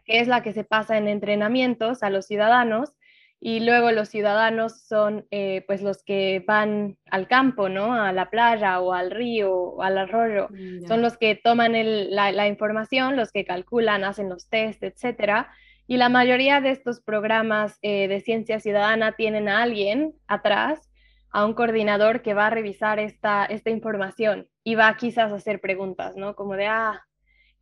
que 0.04 0.20
es 0.20 0.28
la 0.28 0.42
que 0.42 0.52
se 0.52 0.64
pasa 0.64 0.96
en 0.96 1.08
entrenamientos 1.08 2.02
a 2.02 2.10
los 2.10 2.26
ciudadanos 2.26 2.94
y 3.44 3.58
luego 3.58 3.90
los 3.90 4.08
ciudadanos 4.08 4.82
son 4.82 5.26
eh, 5.32 5.64
pues 5.66 5.82
los 5.82 6.04
que 6.04 6.44
van 6.46 6.96
al 7.10 7.26
campo, 7.26 7.68
¿no? 7.68 7.92
A 7.92 8.12
la 8.12 8.30
playa 8.30 8.78
o 8.78 8.92
al 8.92 9.10
río 9.10 9.52
o 9.52 9.82
al 9.82 9.98
arroyo. 9.98 10.46
Mm, 10.50 10.86
son 10.86 11.02
los 11.02 11.18
que 11.18 11.34
toman 11.34 11.72
la, 11.74 12.46
información, 12.46 13.16
los 13.16 13.32
que 13.32 13.44
calculan, 13.44 14.04
hacen 14.04 14.28
los 14.28 14.48
test, 14.48 14.84
etcétera. 14.84 15.50
Y 15.88 15.96
la 15.96 16.08
mayoría 16.08 16.60
de 16.60 16.70
estos 16.70 17.00
programas 17.00 17.80
eh, 17.82 18.06
de 18.06 18.20
ciencia 18.20 18.60
ciudadana 18.60 19.16
tienen 19.16 19.48
a 19.48 19.64
alguien 19.64 20.14
atrás, 20.28 20.88
a 21.32 21.44
un 21.44 21.54
coordinador 21.54 22.22
que 22.22 22.34
va 22.34 22.46
a 22.46 22.50
revisar 22.50 23.00
esta, 23.00 23.44
esta 23.44 23.70
información 23.70 24.46
y 24.62 24.76
va 24.76 24.96
quizás 24.96 25.32
a 25.32 25.36
hacer 25.36 25.60
preguntas, 25.60 26.14
¿no? 26.14 26.36
Como 26.36 26.54
de, 26.54 26.66
ah, 26.66 27.02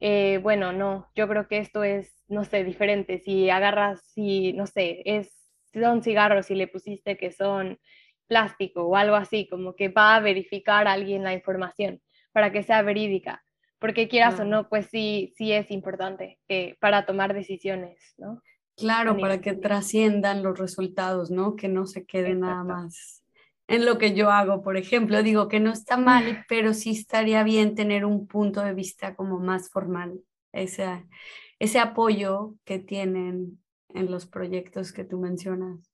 eh, 0.01 0.41
bueno, 0.43 0.73
no, 0.73 1.09
yo 1.15 1.27
creo 1.27 1.49
que 1.49 1.57
esto 1.57 1.85
es, 1.85 2.23
no 2.29 2.45
sé, 2.45 2.65
diferente. 2.65 3.19
Si 3.21 3.49
agarras, 3.49 4.03
si, 4.13 4.53
no 4.53 4.67
sé, 4.67 5.01
es 5.07 5.40
son 5.73 6.03
cigarros 6.03 6.51
y 6.51 6.55
le 6.55 6.69
pusiste 6.69 7.17
que 7.17 7.33
son 7.33 7.79
plástico 8.27 8.85
o 8.85 8.97
algo 8.97 9.17
así, 9.17 9.49
como 9.49 9.75
que 9.75 9.89
va 9.89 10.15
a 10.15 10.21
verificar 10.21 10.87
a 10.87 10.93
alguien 10.93 11.25
la 11.25 11.35
información 11.35 12.01
para 12.33 12.53
que 12.53 12.63
sea 12.63 12.83
verídica, 12.83 13.45
porque 13.79 14.09
quieras 14.09 14.39
o 14.39 14.45
no, 14.45 14.69
pues 14.69 14.87
sí, 14.87 15.33
sí 15.37 15.53
es 15.53 15.71
importante 15.71 16.39
eh, 16.49 16.77
para 16.81 17.07
tomar 17.07 17.35
decisiones, 17.35 18.15
¿no? 18.19 18.41
Claro, 18.77 19.19
para 19.19 19.41
que 19.41 19.53
trasciendan 19.53 20.43
los 20.43 20.59
resultados, 20.59 21.31
¿no? 21.31 21.57
Que 21.57 21.69
no 21.69 21.87
se 21.87 22.07
quede 22.07 22.35
nada 22.35 22.65
más 22.65 23.21
en 23.71 23.87
lo 23.87 23.99
que 23.99 24.15
yo 24.15 24.31
hago, 24.31 24.63
por 24.63 24.77
ejemplo. 24.77 25.23
Digo 25.23 25.49
que 25.49 25.61
no 25.61 25.73
está 25.73 25.97
mal, 25.97 26.45
pero 26.49 26.75
sí 26.75 26.91
estaría 26.91 27.43
bien 27.45 27.75
tener 27.75 28.05
un 28.05 28.27
punto 28.27 28.63
de 28.63 28.75
vista 28.75 29.15
como 29.15 29.39
más 29.39 29.71
formal, 29.71 30.21
ese, 30.53 31.07
ese 31.59 31.79
apoyo 31.79 32.55
que 32.65 32.81
tienen 32.81 33.61
en 33.95 34.11
los 34.11 34.27
proyectos 34.27 34.93
que 34.93 35.05
tú 35.05 35.19
mencionas. 35.19 35.91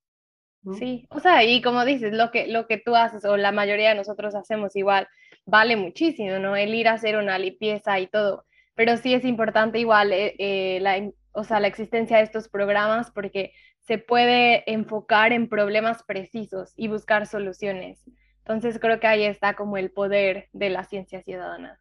Sí, 0.78 1.06
o 1.10 1.20
sea, 1.20 1.44
y 1.44 1.62
como 1.62 1.84
dices, 1.84 2.12
lo 2.12 2.32
que, 2.32 2.48
lo 2.48 2.66
que 2.66 2.78
tú 2.78 2.96
haces 2.96 3.24
o 3.24 3.36
la 3.36 3.52
mayoría 3.52 3.90
de 3.90 3.94
nosotros 3.94 4.34
hacemos 4.34 4.74
igual, 4.74 5.06
vale 5.44 5.76
muchísimo, 5.76 6.38
¿no? 6.40 6.56
El 6.56 6.74
ir 6.74 6.88
a 6.88 6.94
hacer 6.94 7.16
una 7.16 7.38
limpieza 7.38 8.00
y 8.00 8.08
todo, 8.08 8.44
pero 8.74 8.96
sí 8.96 9.14
es 9.14 9.24
importante 9.24 9.78
igual, 9.78 10.12
eh, 10.12 10.34
eh, 10.38 10.80
la, 10.80 11.08
o 11.32 11.44
sea, 11.44 11.60
la 11.60 11.68
existencia 11.68 12.16
de 12.16 12.24
estos 12.24 12.48
programas 12.48 13.12
porque 13.12 13.52
se 13.82 13.98
puede 13.98 14.68
enfocar 14.70 15.32
en 15.32 15.48
problemas 15.48 16.02
precisos 16.02 16.72
y 16.76 16.88
buscar 16.88 17.26
soluciones. 17.26 18.02
Entonces 18.38 18.80
creo 18.80 18.98
que 18.98 19.06
ahí 19.06 19.24
está 19.24 19.54
como 19.54 19.76
el 19.76 19.92
poder 19.92 20.48
de 20.52 20.70
la 20.70 20.84
ciencia 20.84 21.22
ciudadana. 21.22 21.80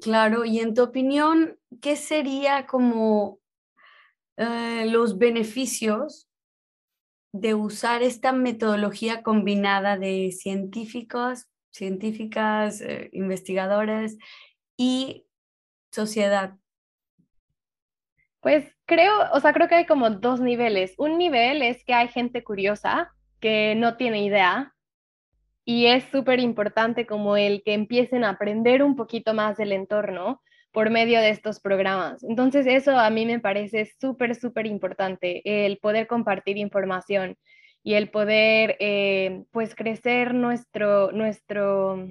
Claro, 0.00 0.44
y 0.44 0.60
en 0.60 0.74
tu 0.74 0.82
opinión, 0.82 1.58
¿qué 1.80 1.96
sería 1.96 2.66
como 2.66 3.38
eh, 4.36 4.86
los 4.88 5.18
beneficios 5.18 6.28
de 7.32 7.54
usar 7.54 8.02
esta 8.02 8.32
metodología 8.32 9.22
combinada 9.22 9.96
de 9.96 10.32
científicos, 10.32 11.46
científicas, 11.70 12.80
eh, 12.80 13.08
investigadores 13.12 14.18
y 14.76 15.26
sociedad? 15.90 16.56
Pues 18.40 18.66
creo, 18.86 19.12
o 19.32 19.40
sea, 19.40 19.52
creo 19.52 19.68
que 19.68 19.76
hay 19.76 19.86
como 19.86 20.10
dos 20.10 20.40
niveles. 20.40 20.94
Un 20.98 21.16
nivel 21.16 21.62
es 21.62 21.84
que 21.84 21.94
hay 21.94 22.08
gente 22.08 22.42
curiosa 22.42 23.12
que 23.40 23.74
no 23.76 23.96
tiene 23.96 24.24
idea 24.24 24.74
y 25.64 25.86
es 25.86 26.04
súper 26.10 26.40
importante 26.40 27.06
como 27.06 27.36
el 27.36 27.62
que 27.64 27.74
empiecen 27.74 28.24
a 28.24 28.30
aprender 28.30 28.82
un 28.82 28.96
poquito 28.96 29.32
más 29.32 29.56
del 29.56 29.72
entorno 29.72 30.42
por 30.72 30.90
medio 30.90 31.20
de 31.20 31.30
estos 31.30 31.60
programas. 31.60 32.24
Entonces, 32.24 32.66
eso 32.66 32.98
a 32.98 33.10
mí 33.10 33.26
me 33.26 33.40
parece 33.40 33.92
súper, 34.00 34.34
súper 34.34 34.66
importante, 34.66 35.42
el 35.44 35.78
poder 35.78 36.06
compartir 36.06 36.56
información 36.56 37.36
y 37.82 37.94
el 37.94 38.10
poder, 38.10 38.76
eh, 38.80 39.44
pues, 39.50 39.74
crecer 39.74 40.34
nuestro, 40.34 41.12
nuestro, 41.12 42.08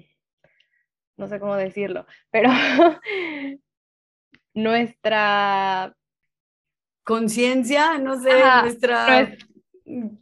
no 1.17 1.27
sé 1.27 1.39
cómo 1.39 1.55
decirlo, 1.55 2.05
pero 2.29 2.49
nuestra... 4.53 5.95
Conciencia, 7.03 7.97
no 7.97 8.21
sé, 8.21 8.29
nuestra 8.61 9.35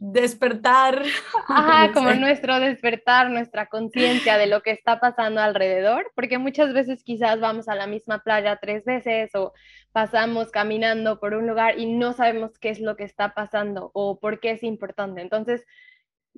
despertar. 0.00 1.02
Ajá, 1.48 1.92
como 1.92 2.12
nuestro 2.14 2.58
despertar, 2.58 3.30
nuestra 3.30 3.66
conciencia 3.66 4.36
de 4.36 4.46
lo 4.46 4.62
que 4.62 4.72
está 4.72 5.00
pasando 5.00 5.40
alrededor, 5.40 6.10
porque 6.14 6.38
muchas 6.38 6.72
veces 6.72 7.04
quizás 7.04 7.40
vamos 7.40 7.68
a 7.68 7.74
la 7.74 7.86
misma 7.86 8.22
playa 8.22 8.58
tres 8.60 8.84
veces 8.84 9.34
o 9.34 9.52
pasamos 9.92 10.50
caminando 10.50 11.20
por 11.20 11.34
un 11.34 11.46
lugar 11.46 11.78
y 11.78 11.92
no 11.92 12.12
sabemos 12.12 12.58
qué 12.58 12.70
es 12.70 12.80
lo 12.80 12.96
que 12.96 13.04
está 13.04 13.34
pasando 13.34 13.90
o 13.94 14.18
por 14.18 14.40
qué 14.40 14.52
es 14.52 14.62
importante. 14.62 15.20
Entonces, 15.20 15.64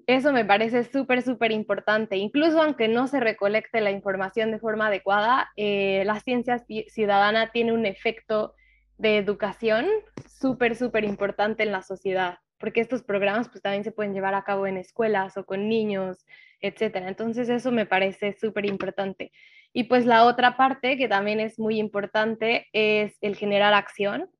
eso 0.06 0.32
me 0.32 0.44
parece 0.44 0.84
súper, 0.84 1.22
súper 1.22 1.52
importante. 1.52 2.16
Incluso 2.16 2.60
aunque 2.62 2.88
no 2.88 3.06
se 3.06 3.20
recolecte 3.20 3.80
la 3.80 3.90
información 3.90 4.50
de 4.50 4.58
forma 4.58 4.88
adecuada, 4.88 5.50
eh, 5.56 6.02
la 6.06 6.20
ciencia 6.20 6.64
ciudadana 6.88 7.50
tiene 7.52 7.72
un 7.72 7.86
efecto 7.86 8.54
de 8.98 9.18
educación 9.18 9.86
súper, 10.28 10.76
súper 10.76 11.04
importante 11.04 11.62
en 11.62 11.72
la 11.72 11.82
sociedad 11.82 12.38
porque 12.62 12.80
estos 12.80 13.02
programas 13.02 13.48
pues 13.48 13.60
también 13.60 13.82
se 13.82 13.90
pueden 13.90 14.14
llevar 14.14 14.34
a 14.34 14.44
cabo 14.44 14.68
en 14.68 14.76
escuelas 14.76 15.36
o 15.36 15.44
con 15.44 15.68
niños, 15.68 16.24
etcétera. 16.60 17.08
Entonces 17.08 17.48
eso 17.48 17.72
me 17.72 17.86
parece 17.86 18.34
súper 18.34 18.66
importante. 18.66 19.32
Y 19.72 19.84
pues 19.84 20.06
la 20.06 20.24
otra 20.24 20.56
parte 20.56 20.96
que 20.96 21.08
también 21.08 21.40
es 21.40 21.58
muy 21.58 21.80
importante 21.80 22.68
es 22.72 23.18
el 23.20 23.34
generar 23.34 23.74
acción, 23.74 24.30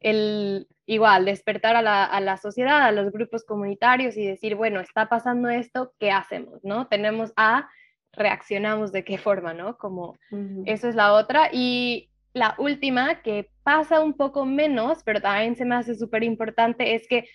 el 0.00 0.66
igual 0.84 1.26
despertar 1.26 1.76
a 1.76 1.82
la, 1.82 2.04
a 2.04 2.20
la, 2.20 2.38
sociedad, 2.38 2.82
a 2.82 2.90
los 2.90 3.12
grupos 3.12 3.44
comunitarios 3.44 4.16
y 4.16 4.26
decir, 4.26 4.56
bueno, 4.56 4.80
está 4.80 5.08
pasando 5.08 5.48
esto, 5.48 5.92
¿qué 6.00 6.10
hacemos? 6.10 6.64
¿No? 6.64 6.88
Tenemos 6.88 7.32
A, 7.36 7.68
reaccionamos 8.12 8.90
de 8.90 9.04
qué 9.04 9.16
forma, 9.16 9.54
¿no? 9.54 9.78
Como 9.78 10.18
eso 10.64 10.88
es 10.88 10.96
la 10.96 11.12
otra. 11.12 11.50
Y 11.52 12.10
la 12.32 12.56
última, 12.58 13.22
que 13.22 13.48
pasa 13.62 14.00
un 14.00 14.14
poco 14.14 14.44
menos, 14.44 15.04
pero 15.04 15.20
también 15.20 15.54
se 15.54 15.64
me 15.64 15.76
hace 15.76 15.94
súper 15.94 16.24
importante, 16.24 16.96
es 16.96 17.06
que 17.06 17.28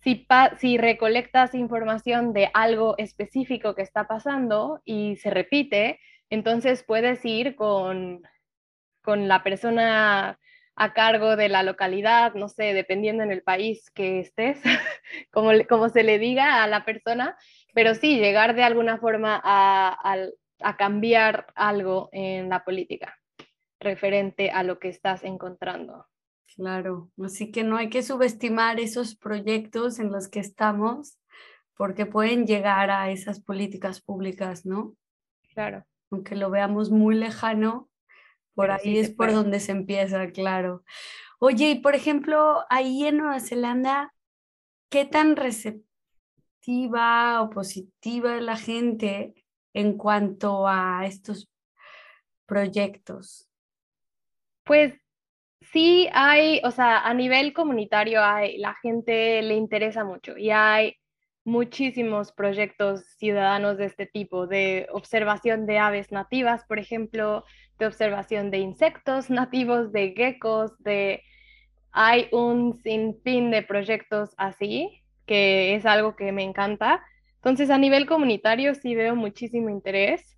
si, 0.00 0.78
recolectas 0.78 1.54
información 1.54 2.32
de 2.32 2.50
algo 2.54 2.94
específico 2.98 3.74
que 3.74 3.82
está 3.82 4.06
pasando 4.06 4.80
y 4.84 5.16
se 5.16 5.30
repite, 5.30 6.00
entonces 6.30 6.82
puedes 6.82 7.24
ir 7.24 7.56
con, 7.56 8.22
la 9.04 9.42
persona 9.42 10.38
a 10.74 10.92
cargo 10.92 11.36
de 11.36 11.48
la 11.48 11.62
localidad, 11.62 12.34
no 12.34 12.48
sé, 12.48 12.74
dependiendo 12.74 13.22
en 13.22 13.30
el 13.30 13.42
país 13.42 13.90
que 13.90 14.20
estés, 14.20 14.60
como, 15.32 15.88
se 15.88 16.02
le 16.02 16.18
diga 16.18 16.62
a 16.62 16.66
la 16.66 16.84
persona, 16.84 17.36
pero 17.74 17.94
sí, 17.94 18.18
llegar 18.18 18.54
de 18.54 18.64
alguna 18.64 18.98
forma 18.98 19.40
a 19.42 20.76
cambiar 20.76 21.46
algo 21.54 22.08
en 22.12 22.48
la 22.48 22.64
política 22.64 23.16
referente 23.80 24.50
a 24.50 24.62
lo 24.62 24.78
que 24.78 24.88
estás 24.88 25.24
encontrando. 25.24 26.06
Claro, 26.56 27.10
así 27.22 27.50
que 27.52 27.64
no 27.64 27.76
hay 27.76 27.90
que 27.90 28.02
subestimar 28.02 28.80
esos 28.80 29.14
proyectos 29.14 29.98
en 29.98 30.10
los 30.10 30.28
que 30.28 30.40
estamos 30.40 31.18
porque 31.76 32.06
pueden 32.06 32.46
llegar 32.46 32.90
a 32.90 33.10
esas 33.10 33.40
políticas 33.40 34.00
públicas, 34.00 34.64
¿no? 34.64 34.96
Claro. 35.52 35.84
Aunque 36.10 36.34
lo 36.34 36.50
veamos 36.50 36.90
muy 36.90 37.14
lejano, 37.14 37.90
por 38.54 38.70
ahí 38.70 38.98
es 38.98 39.10
por 39.10 39.32
donde 39.32 39.60
se 39.60 39.72
empieza, 39.72 40.30
claro. 40.30 40.82
Oye, 41.38 41.72
y 41.72 41.80
por 41.80 41.94
ejemplo, 41.94 42.64
ahí 42.70 43.04
en 43.04 43.18
Nueva 43.18 43.40
Zelanda, 43.40 44.14
¿qué 44.88 45.04
tan 45.04 45.36
receptiva 45.36 45.82
o 47.42 47.50
positiva 47.50 48.36
es 48.36 48.42
la 48.42 48.56
gente 48.56 49.34
en 49.74 49.98
cuanto 49.98 50.66
a 50.66 51.04
estos 51.04 51.50
proyectos? 52.46 53.50
Pues 54.64 54.94
sí 55.76 56.08
hay, 56.14 56.62
o 56.64 56.70
sea, 56.70 57.00
a 57.00 57.12
nivel 57.12 57.52
comunitario 57.52 58.24
hay, 58.24 58.56
la 58.56 58.74
gente 58.76 59.42
le 59.42 59.56
interesa 59.56 60.04
mucho 60.04 60.38
y 60.38 60.50
hay 60.50 60.96
muchísimos 61.44 62.32
proyectos 62.32 63.04
ciudadanos 63.18 63.76
de 63.76 63.84
este 63.84 64.06
tipo, 64.06 64.46
de 64.46 64.86
observación 64.90 65.66
de 65.66 65.78
aves 65.78 66.12
nativas, 66.12 66.64
por 66.64 66.78
ejemplo, 66.78 67.44
de 67.78 67.86
observación 67.86 68.50
de 68.50 68.58
insectos 68.58 69.28
nativos, 69.40 69.92
de 69.92 70.14
geckos, 70.16 70.72
de... 70.78 71.22
Hay 71.92 72.28
un 72.32 72.74
sinfín 72.82 73.50
de 73.50 73.62
proyectos 73.62 74.30
así, 74.38 75.02
que 75.26 75.74
es 75.74 75.84
algo 75.84 76.16
que 76.16 76.32
me 76.32 76.42
encanta. 76.42 77.02
Entonces, 77.36 77.68
a 77.68 77.78
nivel 77.78 78.06
comunitario 78.06 78.74
sí 78.74 78.94
veo 78.94 79.14
muchísimo 79.14 79.68
interés. 79.68 80.35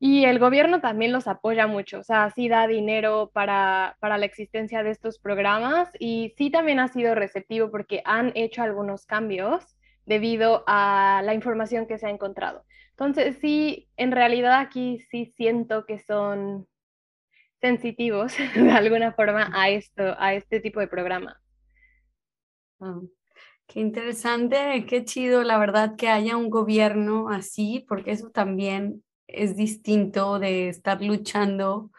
Y 0.00 0.24
el 0.26 0.38
gobierno 0.38 0.80
también 0.80 1.12
los 1.12 1.26
apoya 1.26 1.66
mucho, 1.66 1.98
o 1.98 2.04
sea, 2.04 2.30
sí 2.30 2.48
da 2.48 2.68
dinero 2.68 3.30
para, 3.34 3.96
para, 3.98 4.16
la 4.16 4.26
existencia 4.26 4.84
de 4.84 4.90
estos 4.90 5.18
programas 5.18 5.90
y 5.98 6.34
sí 6.36 6.50
también 6.50 6.78
ha 6.78 6.86
sido 6.86 7.16
receptivo 7.16 7.70
porque 7.72 8.02
han 8.04 8.30
hecho 8.36 8.62
algunos 8.62 9.06
cambios 9.06 9.76
debido 10.06 10.62
a 10.68 11.20
la 11.24 11.34
información 11.34 11.86
que 11.86 11.98
se 11.98 12.06
ha 12.06 12.10
encontrado. 12.10 12.64
Entonces, 12.90 13.38
sí, 13.40 13.88
en 13.96 14.12
realidad 14.12 14.60
aquí 14.60 15.00
sí 15.10 15.26
siento 15.36 15.84
que 15.84 15.98
son 15.98 16.68
sensitivos 17.60 18.34
de 18.54 18.70
alguna 18.70 19.12
forma 19.12 19.50
a 19.52 19.68
esto, 19.68 20.14
a 20.18 20.34
este 20.34 20.60
tipo 20.60 20.80
de 20.80 20.88
programa. 20.88 21.40
Ah, 22.80 23.00
qué 23.66 23.80
interesante, 23.80 24.86
qué 24.88 25.04
chido, 25.04 25.42
la 25.42 25.58
verdad, 25.58 25.96
que 25.96 26.08
haya 26.08 26.36
un 26.36 26.50
gobierno 26.50 27.28
así, 27.30 27.84
porque 27.88 28.12
eso 28.12 28.30
también 28.30 29.02
es 29.28 29.56
distinto 29.56 30.38
de 30.38 30.68
estar 30.68 31.02
luchando 31.02 31.90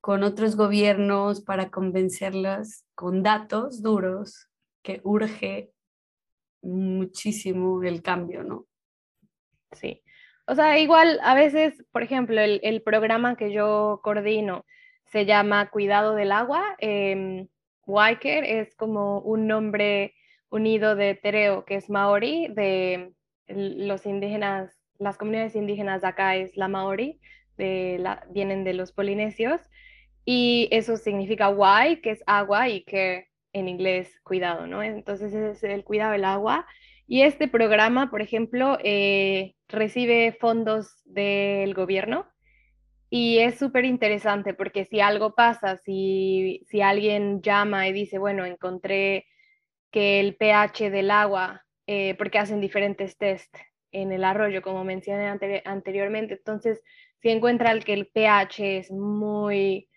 con 0.00 0.22
otros 0.22 0.56
gobiernos 0.56 1.42
para 1.42 1.70
convencerlas 1.70 2.84
con 2.94 3.22
datos 3.22 3.82
duros 3.82 4.48
que 4.82 5.00
urge 5.04 5.70
muchísimo 6.62 7.82
el 7.82 8.02
cambio, 8.02 8.42
¿no? 8.42 8.66
Sí. 9.72 10.02
O 10.46 10.54
sea, 10.54 10.78
igual 10.78 11.18
a 11.22 11.34
veces, 11.34 11.84
por 11.92 12.02
ejemplo, 12.02 12.40
el, 12.40 12.82
programa 12.82 13.36
que 13.36 13.52
yo 13.52 14.00
coordino 14.02 14.64
se 15.06 15.26
llama 15.26 15.70
Cuidado 15.70 16.14
del 16.14 16.32
Agua. 16.32 16.76
Eh, 16.78 17.48
es 17.86 18.74
como 18.76 19.20
un 19.20 19.46
nombre 19.46 20.14
unido 20.48 20.96
de 20.96 21.14
Tereo, 21.14 21.64
que 21.64 21.76
es 21.76 21.90
maori, 21.90 22.48
de 22.48 23.12
los 23.48 24.06
indígenas 24.06 24.85
las 24.98 25.16
comunidades 25.18 25.56
indígenas 25.56 26.02
de 26.02 26.08
acá 26.08 26.36
es 26.36 26.56
la 26.56 26.68
maori, 26.68 27.20
de 27.56 27.98
la, 28.00 28.26
vienen 28.30 28.64
de 28.64 28.74
los 28.74 28.92
polinesios, 28.92 29.60
y 30.24 30.68
eso 30.72 30.96
significa 30.96 31.48
why, 31.48 32.00
que 32.00 32.10
es 32.10 32.22
agua, 32.26 32.68
y 32.68 32.82
que 32.84 33.28
en 33.52 33.68
inglés 33.68 34.20
cuidado, 34.22 34.66
¿no? 34.66 34.82
Entonces 34.82 35.32
es 35.32 35.62
el 35.64 35.84
cuidado 35.84 36.12
del 36.12 36.24
agua. 36.24 36.66
Y 37.06 37.22
este 37.22 37.48
programa, 37.48 38.10
por 38.10 38.20
ejemplo, 38.20 38.78
eh, 38.82 39.54
recibe 39.68 40.36
fondos 40.38 41.02
del 41.04 41.72
gobierno 41.72 42.26
y 43.08 43.38
es 43.38 43.58
súper 43.58 43.84
interesante 43.84 44.54
porque 44.54 44.84
si 44.84 45.00
algo 45.00 45.34
pasa, 45.34 45.76
si, 45.78 46.62
si 46.68 46.82
alguien 46.82 47.40
llama 47.40 47.88
y 47.88 47.92
dice, 47.92 48.18
bueno, 48.18 48.44
encontré 48.44 49.26
que 49.90 50.20
el 50.20 50.36
pH 50.36 50.90
del 50.90 51.10
agua, 51.10 51.64
eh, 51.86 52.14
porque 52.18 52.38
hacen 52.38 52.60
diferentes 52.60 53.16
test 53.16 53.56
en 53.92 54.12
el 54.12 54.24
arroyo, 54.24 54.62
como 54.62 54.84
mencioné 54.84 55.28
anteriormente. 55.64 56.34
Entonces, 56.34 56.82
si 57.20 57.30
encuentran 57.30 57.80
que 57.80 57.92
el 57.94 58.06
pH 58.08 58.78
es 58.78 58.90
muy 58.90 59.88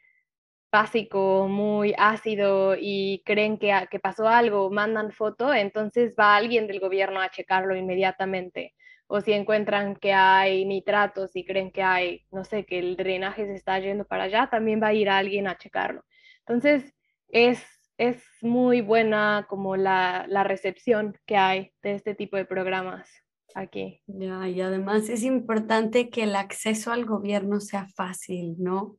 básico, 0.71 1.47
muy 1.47 1.93
ácido 1.97 2.75
y 2.79 3.23
creen 3.25 3.57
que, 3.57 3.73
que 3.89 3.99
pasó 3.99 4.27
algo, 4.27 4.69
mandan 4.69 5.11
foto, 5.11 5.53
entonces 5.53 6.15
va 6.19 6.35
alguien 6.35 6.67
del 6.67 6.79
gobierno 6.79 7.21
a 7.21 7.29
checarlo 7.29 7.75
inmediatamente. 7.75 8.75
O 9.07 9.21
si 9.21 9.33
encuentran 9.33 9.95
que 9.95 10.13
hay 10.13 10.65
nitratos 10.65 11.35
y 11.35 11.43
creen 11.45 11.71
que 11.71 11.81
hay, 11.81 12.25
no 12.31 12.43
sé, 12.43 12.65
que 12.65 12.77
el 12.79 12.95
drenaje 12.95 13.47
se 13.47 13.55
está 13.55 13.79
yendo 13.79 14.05
para 14.05 14.23
allá, 14.25 14.47
también 14.51 14.81
va 14.81 14.87
a 14.87 14.93
ir 14.93 15.09
alguien 15.09 15.47
a 15.47 15.57
checarlo. 15.57 16.03
Entonces, 16.41 16.93
es, 17.27 17.65
es 17.97 18.23
muy 18.41 18.81
buena 18.81 19.47
como 19.49 19.75
la, 19.77 20.25
la 20.27 20.43
recepción 20.43 21.17
que 21.25 21.37
hay 21.37 21.73
de 21.81 21.95
este 21.95 22.13
tipo 22.15 22.37
de 22.37 22.45
programas 22.45 23.09
aquí. 23.55 24.01
Ya, 24.07 24.47
y 24.47 24.61
además 24.61 25.09
es 25.09 25.23
importante 25.23 26.09
que 26.09 26.23
el 26.23 26.35
acceso 26.35 26.91
al 26.91 27.05
gobierno 27.05 27.59
sea 27.59 27.87
fácil, 27.95 28.55
¿no? 28.57 28.97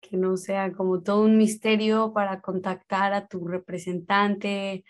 Que 0.00 0.16
no 0.16 0.36
sea 0.36 0.72
como 0.72 1.02
todo 1.02 1.22
un 1.22 1.38
misterio 1.38 2.12
para 2.12 2.40
contactar 2.40 3.14
a 3.14 3.26
tu 3.26 3.46
representante, 3.46 4.84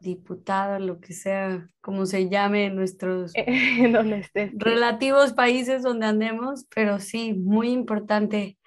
diputado, 0.00 0.78
lo 0.78 1.00
que 1.00 1.12
sea, 1.12 1.68
como 1.80 2.06
se 2.06 2.28
llame 2.28 2.66
en 2.66 2.76
nuestros 2.76 3.32
relativos 4.54 5.32
países 5.32 5.82
donde 5.82 6.06
andemos, 6.06 6.66
pero 6.74 6.98
sí, 6.98 7.34
muy 7.34 7.70
importante. 7.70 8.58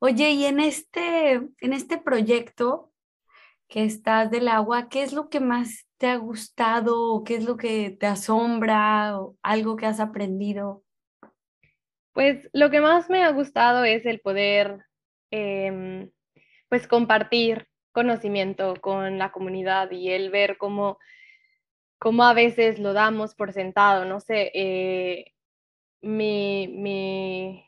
Oye, 0.00 0.30
y 0.30 0.44
en 0.44 0.60
este, 0.60 1.32
en 1.32 1.72
este 1.72 1.98
proyecto 1.98 2.92
que 3.68 3.84
estás 3.84 4.30
del 4.30 4.48
agua, 4.48 4.88
¿qué 4.88 5.02
es 5.02 5.12
lo 5.12 5.28
que 5.28 5.40
más 5.40 5.88
te 5.98 6.06
ha 6.06 6.16
gustado 6.16 7.22
qué 7.24 7.34
es 7.34 7.44
lo 7.44 7.56
que 7.56 7.90
te 7.90 8.06
asombra 8.06 9.18
o 9.18 9.36
algo 9.42 9.76
que 9.76 9.86
has 9.86 10.00
aprendido? 10.00 10.84
Pues 12.12 12.48
lo 12.52 12.70
que 12.70 12.80
más 12.80 13.10
me 13.10 13.22
ha 13.22 13.30
gustado 13.30 13.84
es 13.84 14.06
el 14.06 14.20
poder 14.20 14.86
em, 15.30 16.10
pues 16.68 16.88
compartir 16.88 17.68
conocimiento 17.92 18.74
con 18.80 19.18
la 19.18 19.32
comunidad 19.32 19.90
y 19.90 20.10
el 20.10 20.30
ver 20.30 20.56
cómo, 20.56 20.98
cómo 21.98 22.24
a 22.24 22.34
veces 22.34 22.78
lo 22.78 22.92
damos 22.92 23.34
por 23.34 23.52
sentado, 23.52 24.04
no 24.04 24.20
sé, 24.20 24.50
eh, 24.54 25.32
mi, 26.00 26.68
mi, 26.68 27.64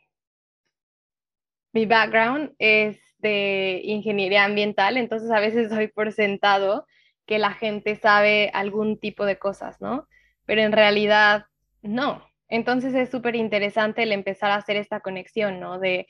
mi 1.72 1.86
background 1.86 2.54
es 2.58 2.98
de 3.20 3.80
ingeniería 3.84 4.44
ambiental, 4.44 4.96
entonces 4.96 5.30
a 5.30 5.40
veces 5.40 5.70
doy 5.70 5.88
por 5.88 6.12
sentado 6.12 6.86
que 7.26 7.38
la 7.38 7.52
gente 7.52 7.96
sabe 7.96 8.50
algún 8.54 8.98
tipo 8.98 9.24
de 9.24 9.38
cosas, 9.38 9.80
¿no? 9.80 10.08
Pero 10.46 10.62
en 10.62 10.72
realidad 10.72 11.46
no. 11.82 12.28
Entonces 12.48 12.94
es 12.94 13.08
súper 13.10 13.36
interesante 13.36 14.02
el 14.02 14.12
empezar 14.12 14.50
a 14.50 14.56
hacer 14.56 14.76
esta 14.76 15.00
conexión, 15.00 15.60
¿no? 15.60 15.78
De 15.78 16.08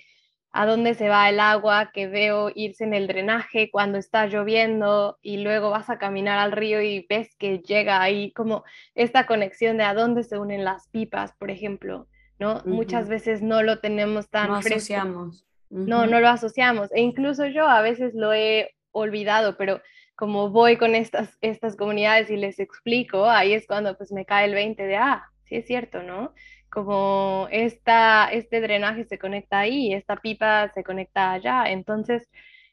a 0.53 0.67
dónde 0.67 0.95
se 0.95 1.09
va 1.09 1.29
el 1.29 1.39
agua, 1.39 1.91
que 1.93 2.09
veo 2.09 2.51
irse 2.55 2.85
en 2.85 2.95
el 2.95 3.07
drenaje 3.07 3.71
cuando 3.71 3.99
está 3.99 4.27
lloviendo 4.27 5.19
y 5.23 5.39
luego 5.39 5.71
vas 5.71 5.91
a 5.91 5.99
caminar 5.99 6.39
al 6.39 6.53
río 6.53 6.83
y 6.83 7.07
ves 7.09 7.37
que 7.37 7.59
llega 7.61 8.03
ahí 8.03 8.33
como 8.33 8.65
esta 8.95 9.27
conexión 9.27 9.77
de 9.77 9.85
a 9.85 9.95
dónde 9.95 10.25
se 10.25 10.39
unen 10.39 10.65
las 10.65 10.89
pipas, 10.89 11.35
por 11.35 11.51
ejemplo, 11.51 12.09
¿no? 12.39 12.63
Muchas 12.65 13.09
veces 13.09 13.43
no 13.43 13.63
lo 13.63 13.79
tenemos 13.79 14.29
tan 14.29 14.49
no 14.49 14.57
asociamos. 14.57 15.45
No, 15.71 16.07
no 16.07 16.21
lo 16.21 16.29
asociamos. 16.29 16.93
E 16.93 17.01
incluso 17.01 17.47
yo 17.47 17.67
a 17.67 17.81
veces 17.81 18.15
lo 18.15 18.33
he 18.33 18.75
olvidado, 18.93 19.57
pero 19.57 19.81
como 20.17 20.51
voy 20.51 20.77
con 20.77 20.95
estas, 20.95 21.39
estas 21.41 21.77
comunidades 21.77 22.31
y 22.31 22.37
les 22.37 22.59
explico, 22.59 23.27
ahí 23.27 23.55
es 23.55 23.67
cuando 23.67 23.97
pues 23.97 24.13
me 24.13 24.27
cae 24.27 24.47
el 24.47 24.55
20 24.55 24.83
de, 24.85 24.97
ah, 24.97 25.25
sí 25.45 25.57
es 25.57 25.67
cierto, 25.67 26.03
¿no? 26.03 26.35
Como 26.71 27.49
esta, 27.51 28.29
este 28.33 28.61
drenaje 28.61 29.05
se 29.05 29.19
conecta 29.19 29.61
ahí, 29.61 29.93
esta 29.95 30.17
pipa 30.17 30.71
se 30.75 30.85
conecta 30.85 31.33
allá, 31.33 31.65
entonces 31.71 32.29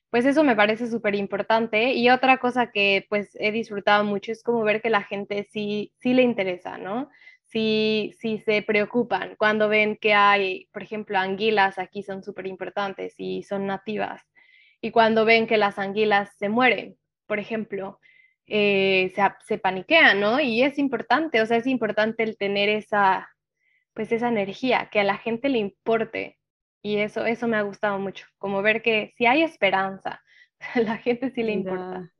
pues 0.10 0.26
eso 0.26 0.44
me 0.44 0.56
parece 0.56 0.88
súper 0.88 1.16
importante. 1.16 1.94
Y 1.94 2.10
otra 2.10 2.38
cosa 2.38 2.72
que 2.72 3.06
pues 3.10 3.30
he 3.40 3.52
disfrutado 3.52 4.04
mucho 4.04 4.32
es 4.32 4.44
como 4.44 4.64
ver 4.64 4.82
que 4.82 4.90
la 4.90 5.04
gente 5.04 5.48
sí, 5.52 5.94
sí 6.00 6.14
le 6.14 6.24
interesa, 6.24 6.78
¿no? 6.78 7.10
Sí, 7.48 8.14
sí 8.20 8.40
se 8.40 8.62
preocupan 8.62 9.36
cuando 9.38 9.70
ven 9.70 9.98
que 9.98 10.14
hay, 10.14 10.68
por 10.74 10.84
ejemplo, 10.84 11.18
anguilas 11.18 11.80
aquí 11.80 12.04
son 12.04 12.22
súper 12.22 12.46
importantes 12.48 13.16
y 13.18 13.44
son 13.44 13.66
nativas. 13.68 14.22
Y 14.82 14.92
cuando 14.92 15.26
ven 15.26 15.48
que 15.48 15.58
las 15.58 15.80
anguilas 15.80 16.36
se 16.38 16.50
mueren, 16.50 16.98
por 17.26 17.40
ejemplo, 17.40 18.00
eh, 18.48 19.12
se, 19.16 19.22
se 19.46 19.58
paniquean, 19.58 20.20
¿no? 20.20 20.40
Y 20.42 20.62
es 20.64 20.78
importante, 20.78 21.42
o 21.42 21.46
sea, 21.46 21.58
es 21.58 21.68
importante 21.68 22.24
el 22.24 22.38
tener 22.38 22.70
esa, 22.70 23.30
pues 23.94 24.12
esa 24.12 24.28
energía, 24.28 24.90
que 24.92 25.00
a 25.00 25.04
la 25.04 25.18
gente 25.18 25.50
le 25.50 25.60
importe 25.60 26.38
y 26.82 26.98
eso, 26.98 27.26
eso 27.26 27.48
me 27.48 27.58
ha 27.58 27.62
gustado 27.64 27.98
mucho, 28.00 28.28
como 28.38 28.62
ver 28.62 28.82
que 28.82 29.14
si 29.18 29.26
hay 29.26 29.42
esperanza, 29.42 30.22
la 30.76 30.98
gente 30.98 31.32
sí 31.32 31.44
le 31.44 31.54
importa. 31.54 32.12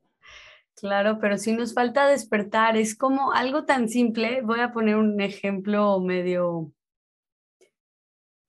Claro, 0.78 1.18
pero 1.20 1.40
si 1.40 1.54
nos 1.54 1.74
falta 1.74 2.08
despertar, 2.08 2.78
es 2.78 2.96
como 2.96 3.32
algo 3.32 3.66
tan 3.66 3.90
simple. 3.90 4.42
Voy 4.44 4.60
a 4.60 4.72
poner 4.72 4.96
un 4.96 5.20
ejemplo 5.22 6.00
medio 6.00 6.72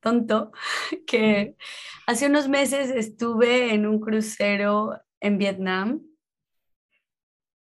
tonto, 0.00 0.52
que 1.06 1.56
hace 2.06 2.26
unos 2.26 2.48
meses 2.48 2.90
estuve 2.90 3.72
en 3.72 3.86
un 3.86 3.98
crucero 3.98 5.00
en 5.20 5.38
Vietnam 5.38 6.02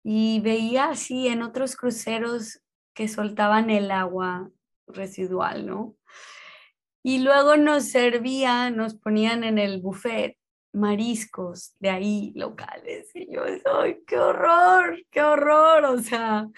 y 0.02 0.40
veía 0.40 0.90
así 0.90 1.28
en 1.28 1.42
otros 1.42 1.76
cruceros 1.76 2.60
que 2.92 3.06
soltaban 3.06 3.70
el 3.70 3.92
agua 3.92 4.50
residual, 4.88 5.64
¿no? 5.66 5.96
Y 7.04 7.20
luego 7.20 7.56
nos 7.56 7.84
servían, 7.84 8.76
nos 8.76 8.94
ponían 8.96 9.44
en 9.44 9.58
el 9.58 9.80
buffet 9.80 10.39
mariscos 10.72 11.74
de 11.78 11.90
ahí 11.90 12.32
locales. 12.34 13.10
Y 13.14 13.32
yo, 13.32 13.42
¡ay, 13.74 14.02
qué 14.06 14.18
horror! 14.18 15.04
¡Qué 15.10 15.22
horror! 15.22 15.84
O 15.84 15.98
sea, 15.98 16.48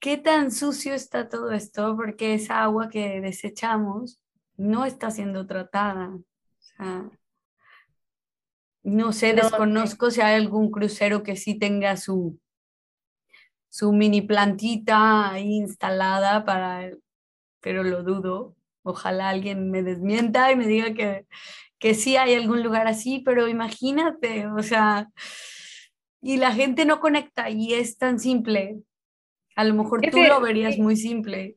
¿qué 0.00 0.18
tan 0.18 0.50
sucio 0.50 0.94
está 0.94 1.28
todo 1.28 1.52
esto? 1.52 1.96
Porque 1.96 2.34
esa 2.34 2.62
agua 2.62 2.88
que 2.88 3.20
desechamos 3.20 4.20
no 4.56 4.84
está 4.84 5.10
siendo 5.10 5.46
tratada. 5.46 6.08
O 6.08 6.24
sea, 6.58 7.10
no 8.82 9.12
sé, 9.12 9.32
desconozco 9.32 10.10
si 10.10 10.20
hay 10.20 10.34
algún 10.34 10.70
crucero 10.70 11.22
que 11.22 11.36
sí 11.36 11.58
tenga 11.58 11.96
su, 11.96 12.40
su 13.68 13.92
mini 13.92 14.22
plantita 14.22 15.30
ahí 15.30 15.54
instalada 15.54 16.44
para, 16.44 16.90
pero 17.60 17.84
lo 17.84 18.02
dudo. 18.02 18.56
Ojalá 18.84 19.28
alguien 19.28 19.70
me 19.70 19.84
desmienta 19.84 20.50
y 20.50 20.56
me 20.56 20.66
diga 20.66 20.92
que, 20.92 21.26
que 21.82 21.94
sí 21.94 22.16
hay 22.16 22.34
algún 22.34 22.62
lugar 22.62 22.86
así, 22.86 23.22
pero 23.24 23.48
imagínate, 23.48 24.46
o 24.46 24.62
sea, 24.62 25.08
y 26.22 26.36
la 26.36 26.52
gente 26.52 26.84
no 26.84 27.00
conecta 27.00 27.50
y 27.50 27.74
es 27.74 27.98
tan 27.98 28.20
simple. 28.20 28.76
A 29.56 29.64
lo 29.64 29.74
mejor 29.74 30.00
tú 30.00 30.22
lo 30.22 30.40
verías 30.40 30.78
muy 30.78 30.94
simple. 30.94 31.56